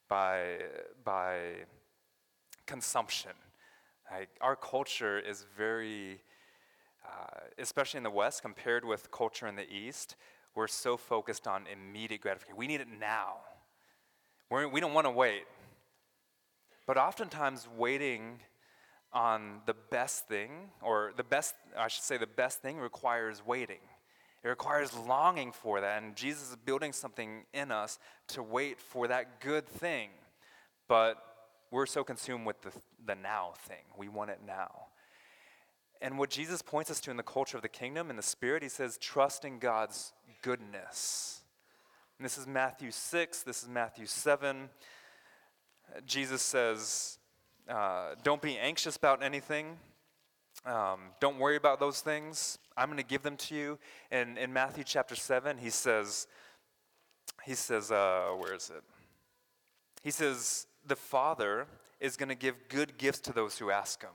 [0.07, 0.57] by,
[1.03, 1.39] by
[2.65, 3.31] consumption?
[4.41, 6.21] Our culture is very
[7.07, 10.15] uh, especially in the West, compared with culture in the East,
[10.55, 12.57] we're so focused on immediate gratification.
[12.57, 13.35] We need it now.
[14.49, 15.43] We're, we don't want to wait.
[16.85, 18.39] But oftentimes, waiting
[19.13, 23.79] on the best thing, or the best, I should say, the best thing requires waiting.
[24.43, 26.03] It requires longing for that.
[26.03, 30.09] And Jesus is building something in us to wait for that good thing.
[30.87, 31.17] But
[31.71, 32.71] we're so consumed with the,
[33.05, 33.83] the now thing.
[33.97, 34.87] We want it now.
[36.01, 38.63] And what Jesus points us to in the culture of the kingdom, in the spirit,
[38.63, 41.41] he says, trust in God's goodness.
[42.17, 44.69] And this is Matthew 6, this is Matthew 7.
[46.05, 47.17] Jesus says,
[47.69, 49.77] uh, Don't be anxious about anything.
[50.65, 52.57] Um, don't worry about those things.
[52.75, 53.79] I'm going to give them to you.
[54.11, 56.27] And in Matthew chapter 7, he says,
[57.45, 58.83] he says, uh, where is it?
[60.03, 61.67] He says, the Father
[61.99, 64.11] is going to give good gifts to those who ask him.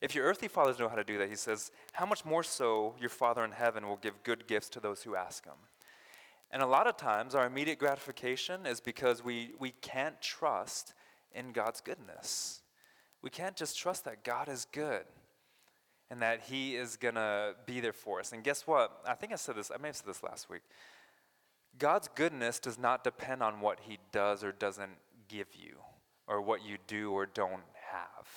[0.00, 2.94] If your earthly fathers know how to do that, he says, how much more so
[2.98, 5.54] your Father in heaven will give good gifts to those who ask him.
[6.50, 10.94] And a lot of times, our immediate gratification is because we, we can't trust
[11.32, 12.62] in God's goodness.
[13.22, 15.04] We can't just trust that God is good
[16.10, 18.32] and that He is going to be there for us.
[18.32, 19.00] And guess what?
[19.06, 20.62] I think I said this, I may have said this last week.
[21.78, 24.90] God's goodness does not depend on what He does or doesn't
[25.30, 25.76] give you,
[26.26, 27.62] or what you do or don't
[27.92, 28.28] have.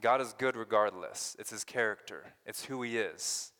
[0.00, 1.36] God is good regardless.
[1.38, 3.52] It's his character, it's who he is.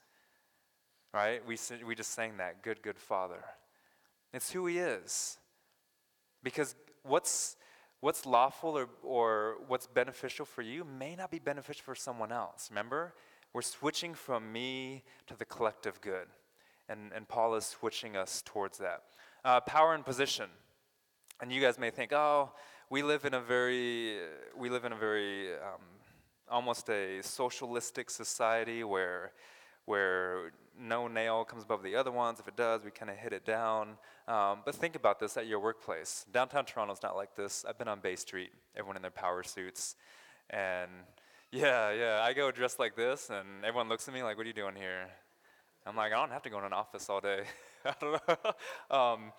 [1.15, 1.47] Right?
[1.47, 3.45] We, we just sang that good, good Father.
[4.33, 5.37] It's who he is.
[6.43, 7.57] Because what's,
[8.01, 12.69] what's lawful or, or what's beneficial for you may not be beneficial for someone else.
[12.71, 13.13] Remember?
[13.53, 16.29] We're switching from me to the collective good.
[16.89, 19.03] And, and Paul is switching us towards that.
[19.45, 20.49] Uh, power and position.
[21.43, 22.53] And you guys may think, oh,
[22.89, 24.17] we live in a very,
[24.57, 25.83] we live in a very um,
[26.49, 29.33] almost a socialistic society where,
[29.85, 32.39] where no nail comes above the other ones.
[32.39, 33.97] If it does, we kind of hit it down.
[34.29, 36.27] Um, but think about this at your workplace.
[36.33, 37.65] Downtown Toronto's not like this.
[37.69, 39.97] I've been on Bay Street, everyone in their power suits.
[40.49, 40.93] And
[41.51, 44.49] yeah, yeah, I go dressed like this, and everyone looks at me like, what are
[44.49, 45.09] you doing here?
[45.85, 47.43] I'm like, I don't have to go in an office all day.
[47.85, 48.97] I don't know.
[48.97, 49.33] Um,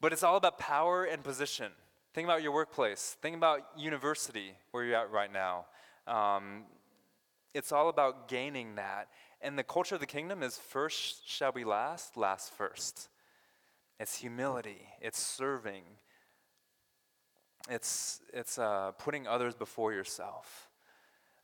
[0.00, 1.72] but it's all about power and position.
[2.14, 3.16] Think about your workplace.
[3.20, 5.66] Think about university, where you're at right now.
[6.06, 6.64] Um,
[7.54, 9.08] it's all about gaining that.
[9.40, 13.08] And the culture of the kingdom is first shall be last, last first.
[13.98, 15.82] It's humility, it's serving,
[17.68, 20.68] it's, it's uh, putting others before yourself.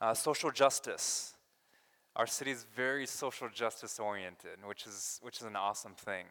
[0.01, 1.35] Uh, social justice.
[2.15, 6.27] Our city is very social justice oriented, which is, which is an awesome thing.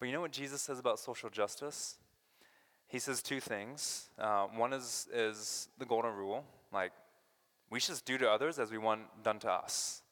[0.00, 1.98] But you know what Jesus says about social justice?
[2.88, 4.08] He says two things.
[4.18, 6.92] Uh, one is, is the golden rule, like
[7.70, 10.02] we should do to others as we want done to us.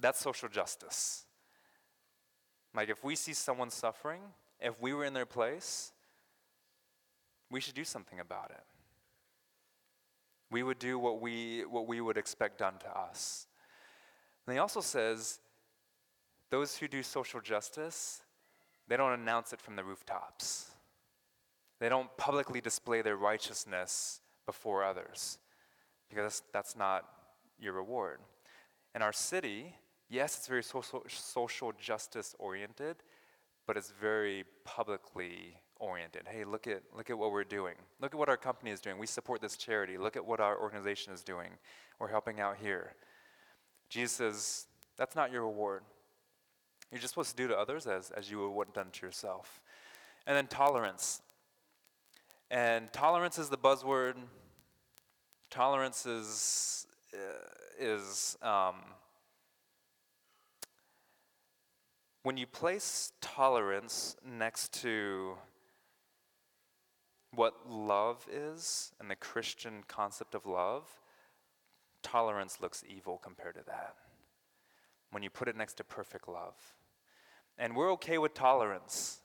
[0.00, 1.24] That's social justice.
[2.74, 4.20] Like if we see someone suffering,
[4.60, 5.92] if we were in their place,
[7.50, 8.64] we should do something about it.
[10.50, 13.46] We would do what we, what we would expect done to us.
[14.46, 15.40] And he also says
[16.50, 18.22] those who do social justice,
[18.88, 20.70] they don't announce it from the rooftops.
[21.80, 25.38] They don't publicly display their righteousness before others
[26.08, 27.04] because that's not
[27.58, 28.20] your reward.
[28.94, 29.74] In our city,
[30.08, 32.96] yes, it's very social, social justice oriented,
[33.66, 36.22] but it's very publicly oriented.
[36.28, 37.74] Hey, look at, look at what we're doing.
[38.00, 38.98] Look at what our company is doing.
[38.98, 39.98] We support this charity.
[39.98, 41.50] Look at what our organization is doing.
[41.98, 42.94] We're helping out here.
[43.88, 44.66] Jesus says,
[44.96, 45.82] that's not your reward.
[46.92, 49.62] You're just supposed to do to others as, as you would want done to yourself.
[50.26, 51.22] And then tolerance.
[52.50, 54.14] And tolerance is the buzzword.
[55.50, 57.48] Tolerance is, uh,
[57.80, 58.76] is um,
[62.24, 65.38] when you place tolerance next to
[67.34, 71.00] what love is and the Christian concept of love,
[72.02, 73.94] tolerance looks evil compared to that.
[75.10, 76.54] When you put it next to perfect love.
[77.62, 79.20] And we're okay with tolerance,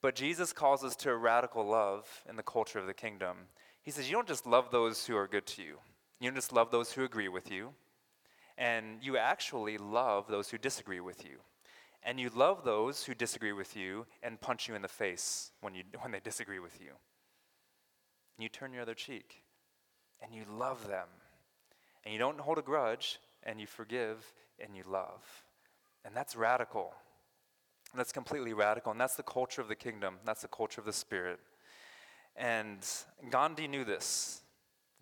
[0.00, 3.36] but Jesus calls us to a radical love in the culture of the kingdom.
[3.82, 5.78] He says, You don't just love those who are good to you,
[6.20, 7.70] you don't just love those who agree with you,
[8.56, 11.38] and you actually love those who disagree with you.
[12.04, 15.74] And you love those who disagree with you and punch you in the face when,
[15.74, 16.92] you, when they disagree with you
[18.38, 19.42] you turn your other cheek
[20.22, 21.08] and you love them.
[22.04, 25.22] And you don't hold a grudge and you forgive and you love.
[26.04, 26.94] And that's radical.
[27.94, 28.92] That's completely radical.
[28.92, 31.40] And that's the culture of the kingdom, that's the culture of the Spirit.
[32.36, 32.86] And
[33.30, 34.42] Gandhi knew this.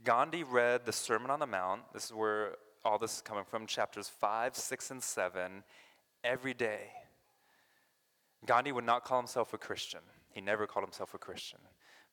[0.04, 1.82] Gandhi read the Sermon on the Mount.
[1.92, 2.52] This is where
[2.84, 5.64] all this is coming from, chapters 5, 6, and 7,
[6.22, 6.92] every day.
[8.46, 10.00] Gandhi would not call himself a Christian.
[10.32, 11.58] He never called himself a Christian.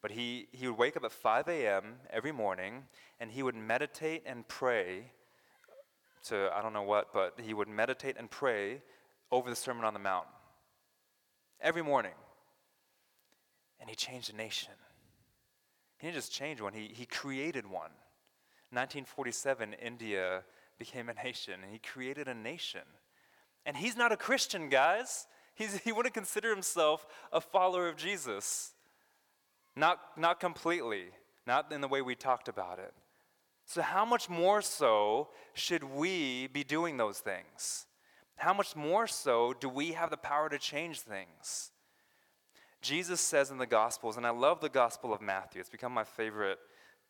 [0.02, 1.96] But he, he would wake up at 5 a.m.
[2.10, 2.84] every morning
[3.20, 5.12] and he would meditate and pray
[6.26, 8.82] to, I don't know what, but he would meditate and pray
[9.32, 10.28] over the Sermon on the Mount
[11.64, 12.14] every morning.
[13.80, 14.74] And he changed a nation.
[15.98, 17.92] He didn't just change one, he, he created one.
[18.72, 20.44] 1947, India
[20.80, 22.82] became a nation, and he created a nation.
[23.66, 25.28] And he's not a Christian, guys.
[25.56, 28.74] He's, he wouldn't consider himself a follower of Jesus.
[29.76, 31.06] Not, not completely,
[31.48, 32.94] not in the way we talked about it.
[33.66, 37.86] So, how much more so should we be doing those things?
[38.36, 41.72] How much more so do we have the power to change things?
[42.82, 46.04] Jesus says in the Gospels, and I love the Gospel of Matthew, it's become my
[46.04, 46.60] favorite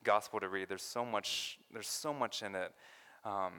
[0.04, 0.70] gospel to read.
[0.70, 2.72] There's so much, there's so much in it.
[3.26, 3.54] Um,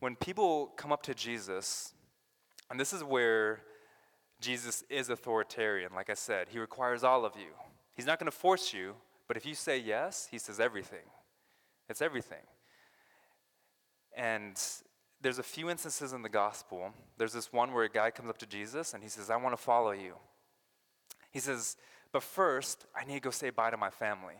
[0.00, 1.92] when people come up to Jesus,
[2.70, 3.60] and this is where
[4.40, 7.52] Jesus is authoritarian, like I said, he requires all of you.
[7.94, 8.94] He's not going to force you,
[9.28, 11.06] but if you say yes, he says everything.
[11.88, 12.44] It's everything.
[14.16, 14.60] And
[15.22, 16.92] there's a few instances in the gospel.
[17.16, 19.56] There's this one where a guy comes up to Jesus and he says, I want
[19.56, 20.14] to follow you.
[21.30, 21.76] He says,
[22.10, 24.34] But first, I need to go say bye to my family.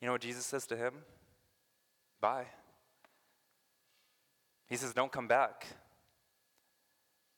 [0.00, 0.94] You know what Jesus says to him?
[2.20, 2.46] Bye.
[4.68, 5.66] He says, Don't come back.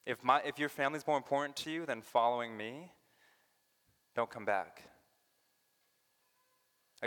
[0.07, 2.91] If, my, if your family's more important to you than following me,
[4.17, 4.83] don't come back.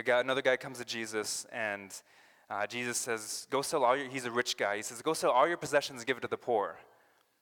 [0.04, 1.92] Guy, another guy comes to Jesus, and
[2.50, 4.76] uh, Jesus says, Go sell all your, he's a rich guy.
[4.76, 6.76] He says, Go sell all your possessions give it to the poor.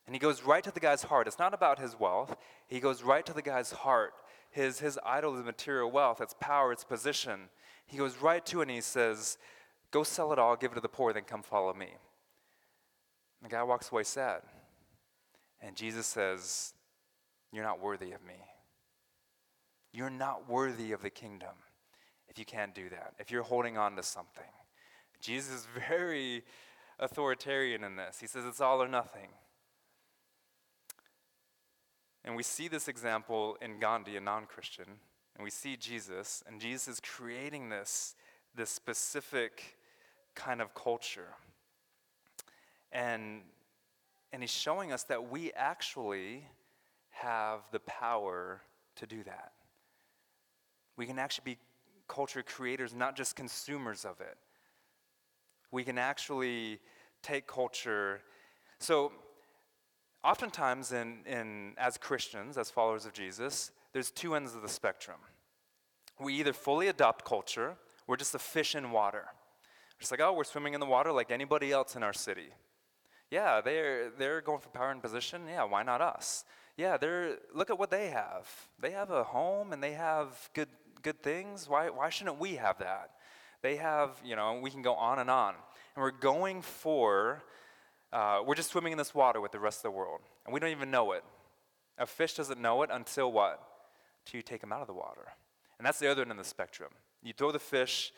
[0.06, 1.26] And he goes right to the guy's heart.
[1.26, 2.36] It's not about his wealth,
[2.68, 4.12] he goes right to the guy's heart.
[4.50, 7.48] His, his idol is material wealth, it's power, it's position.
[7.86, 9.38] He goes right to it and he says,
[9.90, 11.88] Go sell it all, give it to the poor, then come follow me.
[13.42, 14.42] The guy walks away sad.
[15.60, 16.74] And Jesus says,
[17.52, 18.34] You're not worthy of me.
[19.92, 21.54] You're not worthy of the kingdom
[22.28, 24.44] if you can't do that, if you're holding on to something.
[25.20, 26.42] Jesus is very
[26.98, 28.18] authoritarian in this.
[28.20, 29.28] He says it's all or nothing.
[32.24, 34.86] And we see this example in Gandhi, a non Christian,
[35.34, 38.14] and we see Jesus, and Jesus is creating this,
[38.54, 39.78] this specific
[40.34, 41.34] kind of culture.
[42.92, 43.42] And,
[44.32, 46.44] and he's showing us that we actually
[47.10, 48.60] have the power
[48.96, 49.52] to do that.
[50.96, 51.58] We can actually be
[52.08, 54.36] culture creators, not just consumers of it.
[55.70, 56.80] We can actually
[57.22, 58.20] take culture.
[58.78, 59.12] So,
[60.24, 65.18] oftentimes, in, in, as Christians, as followers of Jesus, there's two ends of the spectrum.
[66.18, 69.26] We either fully adopt culture, we're just a fish in water.
[69.98, 72.48] Just like, oh, we're swimming in the water like anybody else in our city.
[73.30, 75.42] Yeah, they're, they're going for power and position.
[75.48, 76.44] Yeah, why not us?
[76.76, 78.48] Yeah, they're, look at what they have.
[78.80, 80.68] They have a home and they have good,
[81.02, 81.68] good things.
[81.68, 83.10] Why, why shouldn't we have that?
[83.62, 85.54] They have, you know, we can go on and on.
[85.94, 87.42] And we're going for,
[88.12, 90.20] uh, we're just swimming in this water with the rest of the world.
[90.44, 91.24] And we don't even know it.
[91.98, 93.62] A fish doesn't know it until what?
[94.24, 95.26] Until you take him out of the water.
[95.78, 96.90] And that's the other end of the spectrum.
[97.22, 98.12] You throw the fish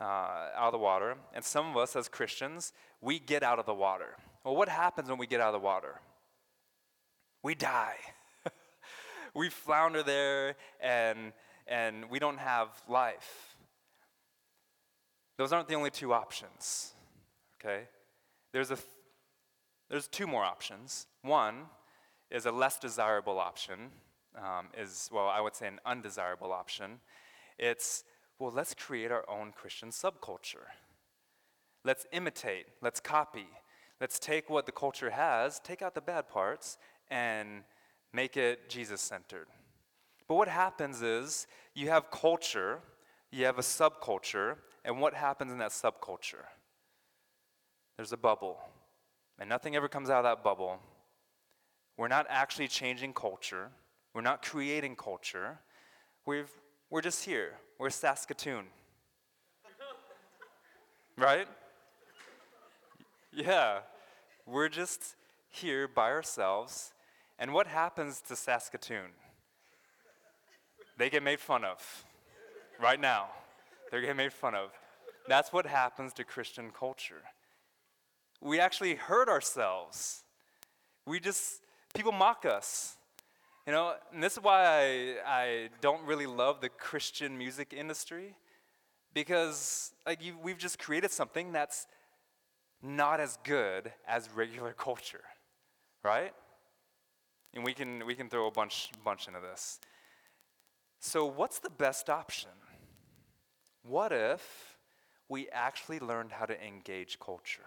[0.00, 3.66] uh, out of the water, and some of us as Christians, we get out of
[3.66, 4.16] the water.
[4.44, 6.00] Well, what happens when we get out of the water?
[7.42, 7.96] We die.
[9.34, 11.32] we flounder there, and,
[11.66, 13.53] and we don't have life.
[15.36, 16.92] Those aren't the only two options,
[17.60, 17.84] okay?
[18.52, 18.88] There's, a th-
[19.90, 21.06] there's two more options.
[21.22, 21.66] One
[22.30, 23.90] is a less desirable option,
[24.36, 27.00] um, is, well, I would say an undesirable option.
[27.58, 28.04] It's
[28.38, 30.66] well, let's create our own Christian subculture.
[31.84, 33.46] Let's imitate, let's copy,
[34.00, 36.78] let's take what the culture has, take out the bad parts,
[37.10, 37.62] and
[38.12, 39.46] make it Jesus centered.
[40.26, 42.80] But what happens is you have culture,
[43.30, 46.46] you have a subculture, and what happens in that subculture?
[47.96, 48.58] There's a bubble,
[49.38, 50.78] and nothing ever comes out of that bubble.
[51.96, 53.70] We're not actually changing culture,
[54.14, 55.58] we're not creating culture.
[56.26, 56.50] We've,
[56.88, 57.54] we're just here.
[57.78, 58.64] We're Saskatoon.
[61.18, 61.46] right?
[63.30, 63.80] Yeah.
[64.46, 65.16] We're just
[65.50, 66.92] here by ourselves.
[67.38, 69.10] And what happens to Saskatoon?
[70.96, 72.04] They get made fun of.
[72.80, 73.28] Right now.
[73.94, 74.72] They're getting made fun of.
[75.28, 77.22] That's what happens to Christian culture.
[78.40, 80.24] We actually hurt ourselves.
[81.06, 81.60] We just,
[81.94, 82.96] people mock us.
[83.68, 88.34] You know, and this is why I, I don't really love the Christian music industry
[89.12, 91.86] because like you, we've just created something that's
[92.82, 95.22] not as good as regular culture,
[96.02, 96.32] right?
[97.54, 99.78] And we can, we can throw a bunch, bunch into this.
[100.98, 102.50] So, what's the best option?
[103.84, 104.78] What if
[105.28, 107.62] we actually learned how to engage culture?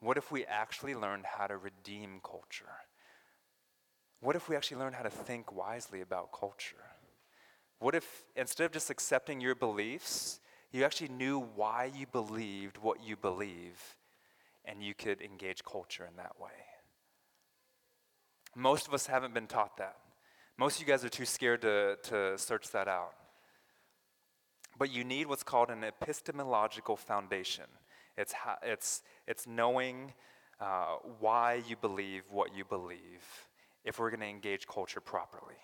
[0.00, 2.66] What if we actually learned how to redeem culture?
[4.20, 6.76] What if we actually learned how to think wisely about culture?
[7.78, 10.40] What if instead of just accepting your beliefs,
[10.72, 13.96] you actually knew why you believed what you believe
[14.64, 16.50] and you could engage culture in that way?
[18.56, 19.96] Most of us haven't been taught that.
[20.56, 23.14] Most of you guys are too scared to, to search that out.
[24.78, 27.64] But you need what's called an epistemological foundation.
[28.16, 30.12] It's, it's, it's knowing
[30.60, 33.24] uh, why you believe what you believe
[33.84, 35.56] if we're going to engage culture properly.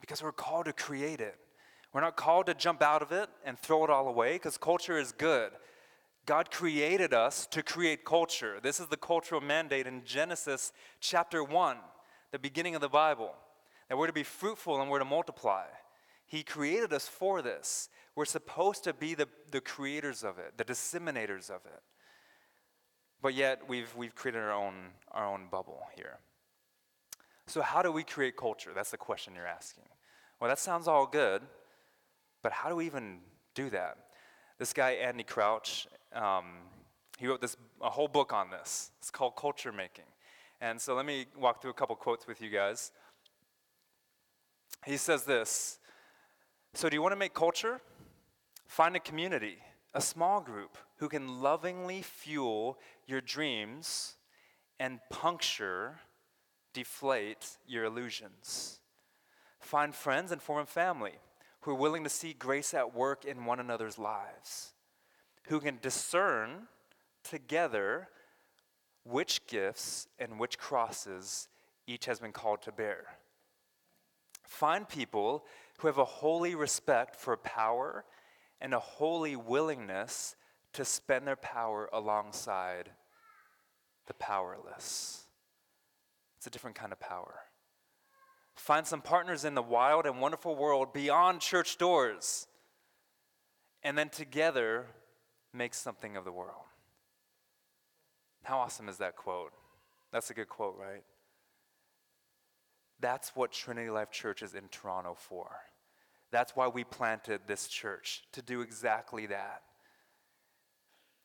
[0.00, 1.36] Because we're called to create it.
[1.92, 4.98] We're not called to jump out of it and throw it all away because culture
[4.98, 5.52] is good.
[6.24, 8.58] God created us to create culture.
[8.62, 11.76] This is the cultural mandate in Genesis chapter 1,
[12.30, 13.32] the beginning of the Bible,
[13.88, 15.64] that we're to be fruitful and we're to multiply.
[16.32, 17.90] He created us for this.
[18.16, 21.82] We're supposed to be the, the creators of it, the disseminators of it.
[23.20, 24.74] But yet we've, we've created our own,
[25.10, 26.20] our own bubble here.
[27.46, 28.70] So, how do we create culture?
[28.74, 29.84] That's the question you're asking.
[30.40, 31.42] Well, that sounds all good,
[32.42, 33.18] but how do we even
[33.54, 33.98] do that?
[34.58, 36.46] This guy, Andy Crouch, um,
[37.18, 38.90] he wrote this, a whole book on this.
[39.00, 40.06] It's called Culture Making.
[40.62, 42.90] And so let me walk through a couple quotes with you guys.
[44.86, 45.78] He says this
[46.74, 47.80] So, do you want to make culture?
[48.66, 49.58] Find a community
[49.94, 54.16] a small group who can lovingly fuel your dreams
[54.80, 56.00] and puncture,
[56.72, 58.80] deflate your illusions.
[59.60, 61.14] Find friends and form a family
[61.60, 64.72] who are willing to see grace at work in one another's lives,
[65.44, 66.68] who can discern
[67.22, 68.08] together
[69.04, 71.48] which gifts and which crosses
[71.86, 73.04] each has been called to bear.
[74.42, 75.44] Find people
[75.78, 78.04] who have a holy respect for power
[78.60, 80.36] and a holy willingness
[80.72, 82.90] to spend their power alongside
[84.06, 85.24] the powerless.
[86.36, 87.40] It's a different kind of power.
[88.54, 92.46] Find some partners in the wild and wonderful world beyond church doors,
[93.82, 94.86] and then together
[95.52, 96.66] make something of the world.
[98.44, 99.52] How awesome is that quote?
[100.12, 101.02] That's a good quote, right?
[103.02, 105.50] That's what Trinity Life Church is in Toronto for.
[106.30, 109.62] That's why we planted this church, to do exactly that.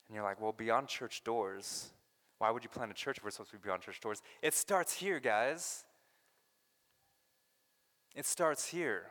[0.08, 1.92] And you're like, well, beyond church doors,
[2.40, 4.22] why would you plant a church if we're supposed to be beyond church doors?
[4.42, 5.86] It starts here, guys.
[8.16, 9.04] It starts here.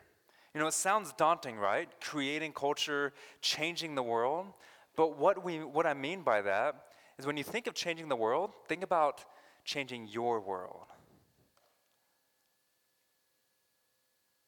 [0.53, 1.89] You know, it sounds daunting, right?
[2.01, 4.47] Creating culture, changing the world.
[4.97, 6.87] But what, we, what I mean by that
[7.19, 9.25] is when you think of changing the world, think about
[9.64, 10.87] changing your world.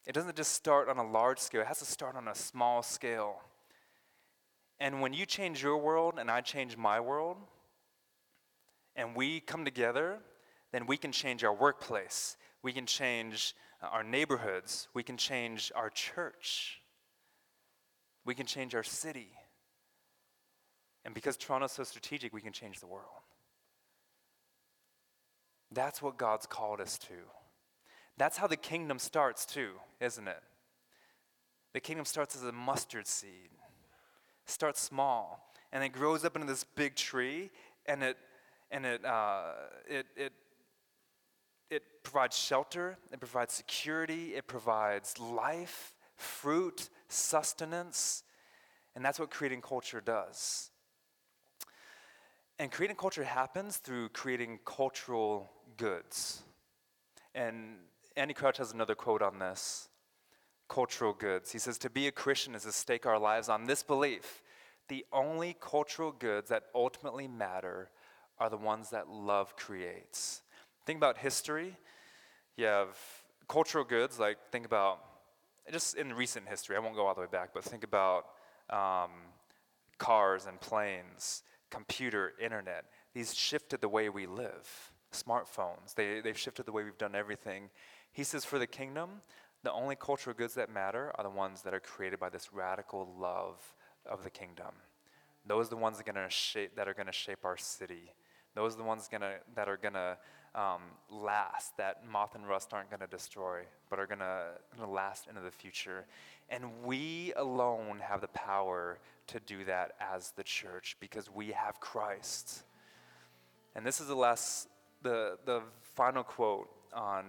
[0.08, 2.82] It doesn't just start on a large scale, it has to start on a small
[2.82, 3.42] scale.
[4.80, 7.36] And when you change your world and I change my world,
[8.96, 10.18] and we come together,
[10.72, 12.38] then we can change our workplace.
[12.62, 14.88] We can change uh, our neighborhoods.
[14.94, 16.80] We can change our church.
[18.24, 19.28] We can change our city.
[21.04, 23.04] And because Toronto's so strategic, we can change the world.
[25.70, 27.14] That's what God's called us to.
[28.18, 30.42] That's how the kingdom starts, too, isn't it?
[31.72, 33.50] The kingdom starts as a mustard seed.
[34.44, 37.50] It starts small, and it grows up into this big tree,
[37.86, 38.16] and it
[38.70, 39.52] and it uh,
[39.88, 40.32] it it
[41.70, 48.24] it provides shelter, it provides security, it provides life, fruit, sustenance,
[48.96, 50.70] and that's what creating culture does.
[52.58, 56.42] And creating culture happens through creating cultural goods.
[57.34, 57.76] And
[58.18, 59.88] Andy Crouch has another quote on this
[60.68, 61.52] cultural goods.
[61.52, 64.42] He says, To be a Christian is to stake our lives on this belief
[64.88, 67.90] the only cultural goods that ultimately matter
[68.38, 70.42] are the ones that love creates.
[70.86, 71.76] Think about history.
[72.56, 72.96] You have
[73.48, 75.00] cultural goods, like think about,
[75.70, 78.26] just in recent history, I won't go all the way back, but think about
[78.70, 79.10] um,
[79.98, 82.84] cars and planes, computer, internet.
[83.14, 84.92] These shifted the way we live.
[85.12, 87.70] Smartphones, they, they've shifted the way we've done everything.
[88.12, 89.22] He says, for the kingdom,
[89.62, 93.14] the only cultural goods that matter are the ones that are created by this radical
[93.18, 93.74] love
[94.06, 94.72] of the kingdom.
[95.46, 98.12] Those are the ones that are going to shape, our city.
[98.54, 100.16] Those are the ones gonna, that are going to
[100.54, 105.26] um, last, that moth and rust aren't going to destroy, but are going to last
[105.28, 106.06] into the future.
[106.48, 108.98] And we alone have the power
[109.28, 112.62] to do that as the church because we have Christ.
[113.76, 114.68] And this is the last,
[115.02, 115.62] the, the
[115.94, 117.24] final quote on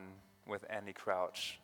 [0.50, 1.60] with Andy Crouch.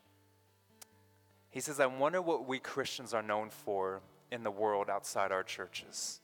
[1.50, 5.44] He says, I wonder what we Christians are known for in the world outside our
[5.44, 6.20] churches.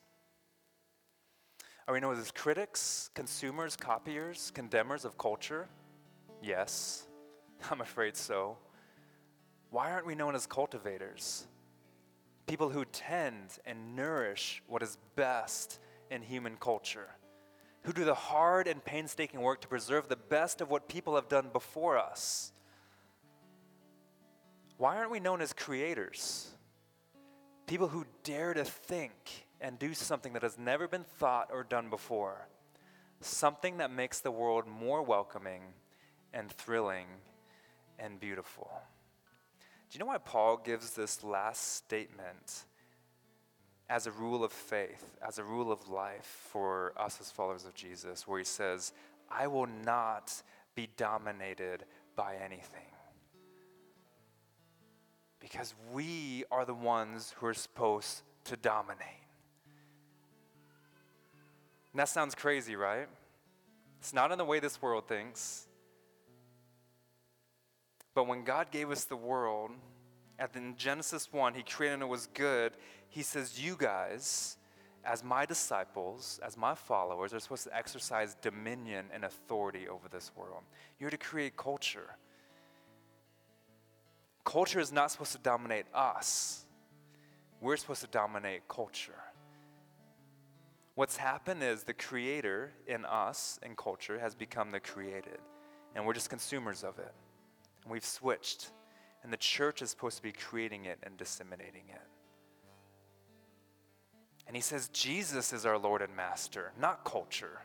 [1.88, 5.68] Are we known as critics, consumers, copiers, condemners of culture?
[6.41, 7.07] Yes,
[7.72, 8.57] I'm afraid so.
[9.70, 11.47] Why aren't we known as cultivators?
[12.45, 17.09] People who tend and nourish what is best in human culture,
[17.84, 21.27] who do the hard and painstaking work to preserve the best of what people have
[21.27, 22.51] done before us.
[24.77, 26.49] Why aren't we known as creators?
[27.67, 31.89] People who dare to think and do something that has never been thought or done
[31.89, 32.47] before.
[33.19, 35.61] Something that makes the world more welcoming
[36.34, 37.05] and thrilling
[37.99, 38.71] and beautiful.
[39.89, 42.63] Do you know why Paul gives this last statement
[43.91, 47.73] as a rule of faith, as a rule of life for us as followers of
[47.73, 48.93] Jesus, where he says,
[49.29, 50.31] I will not
[50.75, 51.83] be dominated
[52.15, 52.87] by anything?
[55.41, 59.01] Because we are the ones who are supposed to dominate.
[61.91, 63.09] And that sounds crazy, right?
[63.99, 65.67] It's not in the way this world thinks.
[68.13, 69.71] But when God gave us the world,
[70.41, 72.73] at the, in Genesis 1, He created and it was good.
[73.12, 74.57] He says, You guys,
[75.03, 80.32] as my disciples, as my followers, are supposed to exercise dominion and authority over this
[80.36, 80.64] world.
[80.97, 82.16] You're to create culture.
[84.45, 86.66] Culture is not supposed to dominate us,
[87.59, 89.14] we're supposed to dominate culture.
[90.95, 95.39] What's happened is the creator in us, in culture, has become the created,
[95.95, 97.14] and we're just consumers of it.
[97.84, 98.72] And we've switched,
[99.24, 102.01] and the church is supposed to be creating it and disseminating it.
[104.47, 107.61] And he says, Jesus is our Lord and Master, not culture.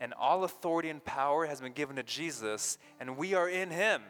[0.00, 4.02] And all authority and power has been given to Jesus, and we are in him.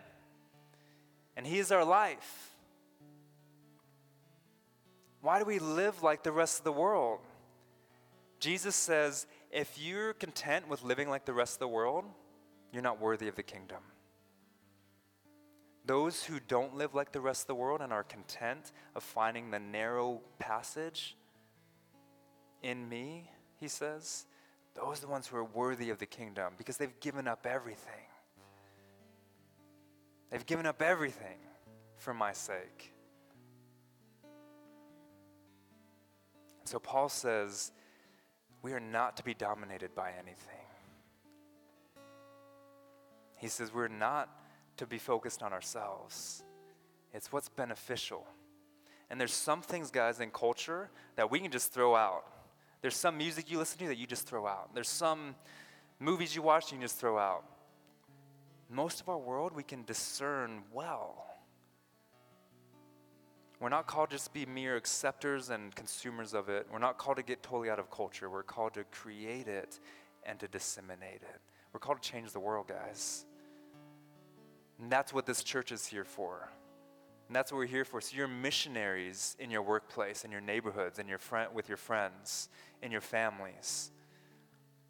[1.36, 2.56] And he is our life.
[5.20, 7.20] Why do we live like the rest of the world?
[8.38, 12.04] Jesus says, if you're content with living like the rest of the world,
[12.72, 13.80] you're not worthy of the kingdom.
[15.84, 19.50] Those who don't live like the rest of the world and are content of finding
[19.50, 21.16] the narrow passage
[22.66, 24.26] in me, he says,
[24.74, 28.06] Those are the ones who are worthy of the kingdom because they've given up everything.
[30.30, 31.38] They've given up everything
[31.96, 32.92] for my sake.
[36.64, 37.70] So Paul says,
[38.62, 40.66] we are not to be dominated by anything.
[43.36, 44.28] He says, we're not
[44.78, 46.42] to be focused on ourselves,
[47.14, 48.26] it's what's beneficial.
[49.08, 52.24] And there's some things, guys, in culture that we can just throw out.
[52.82, 54.74] There's some music you listen to that you just throw out.
[54.74, 55.34] There's some
[55.98, 57.44] movies you watch you just throw out.
[58.70, 61.26] Most of our world we can discern well.
[63.58, 66.66] We're not called just to be mere acceptors and consumers of it.
[66.70, 68.28] We're not called to get totally out of culture.
[68.28, 69.80] We're called to create it
[70.24, 71.40] and to disseminate it.
[71.72, 73.24] We're called to change the world, guys.
[74.80, 76.50] And that's what this church is here for.
[77.26, 78.00] And that's what we're here for.
[78.00, 82.48] So you're missionaries in your workplace, in your neighborhoods, in your friend, with your friends,
[82.82, 83.90] in your families.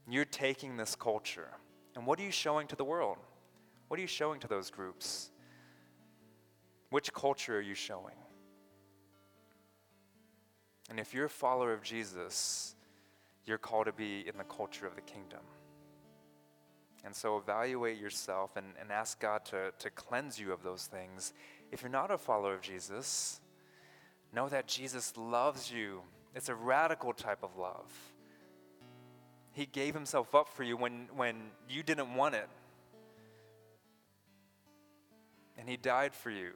[0.08, 1.48] You're taking this culture.
[1.94, 3.16] And what are you showing to the world?
[3.88, 5.30] What are you showing to those groups?
[6.90, 8.14] Which culture are you showing?
[10.90, 12.74] And if you're a follower of Jesus,
[13.44, 15.40] you're called to be in the culture of the kingdom.
[17.04, 21.32] And so evaluate yourself and, and ask God to, to cleanse you of those things.
[21.72, 23.40] If you're not a follower of Jesus,
[24.32, 26.02] know that Jesus loves you.
[26.34, 27.92] It's a radical type of love.
[29.52, 31.36] He gave himself up for you when, when
[31.68, 32.48] you didn't want it.
[35.58, 36.52] And he died for you.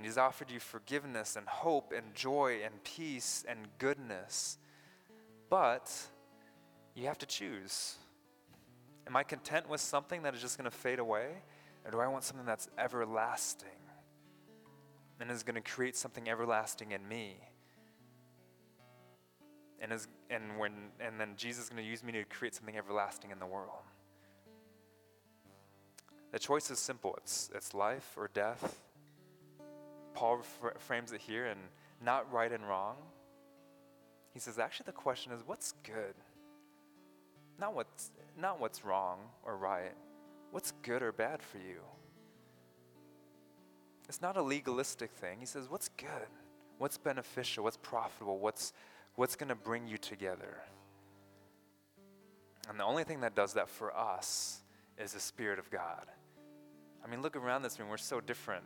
[0.00, 4.56] And He's offered you forgiveness and hope and joy and peace and goodness.
[5.50, 5.92] But
[6.94, 7.96] you have to choose.
[9.06, 11.42] Am I content with something that is just going to fade away?
[11.84, 13.68] Or do I want something that's everlasting
[15.20, 17.36] and is going to create something everlasting in me?
[19.80, 22.76] And, is, and, when, and then Jesus is going to use me to create something
[22.76, 23.82] everlasting in the world.
[26.32, 28.80] The choice is simple it's, it's life or death
[30.14, 31.60] Paul fr- frames it here and
[32.04, 32.96] not right and wrong.
[34.32, 36.14] He says, actually, the question is what's good?
[37.58, 39.94] Not what's, not what's wrong or right.
[40.50, 41.80] What's good or bad for you?
[44.08, 45.38] It's not a legalistic thing.
[45.38, 46.28] He says, what's good?
[46.78, 47.64] What's beneficial?
[47.64, 48.38] What's profitable?
[48.38, 48.72] What's,
[49.14, 50.58] what's going to bring you together?
[52.68, 54.60] And the only thing that does that for us
[54.98, 56.06] is the Spirit of God.
[57.04, 57.88] I mean, look around this room.
[57.88, 58.64] We're so different.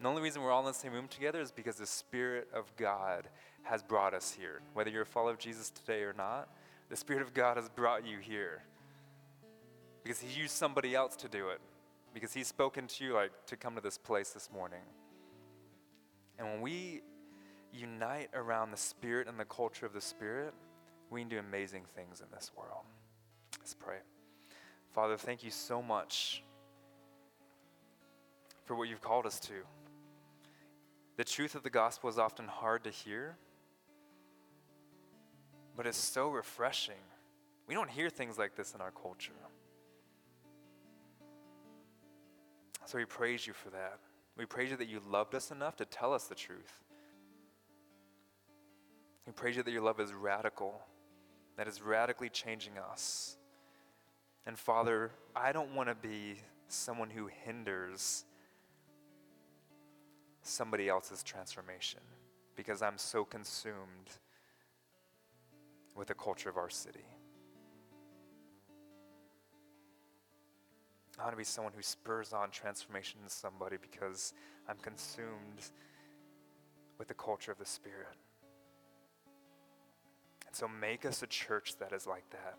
[0.00, 2.74] The only reason we're all in the same room together is because the Spirit of
[2.76, 3.28] God
[3.62, 4.60] has brought us here.
[4.74, 6.48] Whether you're a follower of Jesus today or not,
[6.88, 8.62] the Spirit of God has brought you here.
[10.06, 11.58] Because He used somebody else to do it.
[12.14, 14.82] Because He's spoken to you like to come to this place this morning.
[16.38, 17.02] And when we
[17.72, 20.54] unite around the Spirit and the culture of the Spirit,
[21.10, 22.84] we can do amazing things in this world.
[23.58, 23.96] Let's pray.
[24.94, 26.44] Father, thank you so much
[28.64, 29.54] for what you've called us to.
[31.16, 33.36] The truth of the gospel is often hard to hear,
[35.76, 36.94] but it's so refreshing.
[37.66, 39.32] We don't hear things like this in our culture.
[42.86, 43.98] So we praise you for that.
[44.36, 46.84] We praise you that you loved us enough to tell us the truth.
[49.26, 50.80] We praise you that your love is radical,
[51.56, 53.36] that is radically changing us.
[54.46, 56.36] And Father, I don't want to be
[56.68, 58.24] someone who hinders
[60.42, 62.00] somebody else's transformation
[62.54, 64.10] because I'm so consumed
[65.96, 67.04] with the culture of our city.
[71.18, 74.34] I want to be someone who spurs on transformation in somebody because
[74.68, 75.70] I'm consumed
[76.98, 78.16] with the culture of the Spirit.
[80.46, 82.58] And so make us a church that is like that.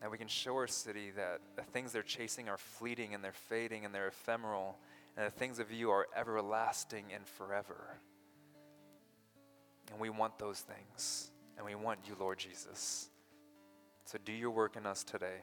[0.00, 3.32] That we can show our city that the things they're chasing are fleeting and they're
[3.32, 4.78] fading and they're ephemeral
[5.16, 7.98] and the things of you are everlasting and forever.
[9.90, 11.30] And we want those things.
[11.56, 13.10] And we want you, Lord Jesus.
[14.04, 15.42] So do your work in us today.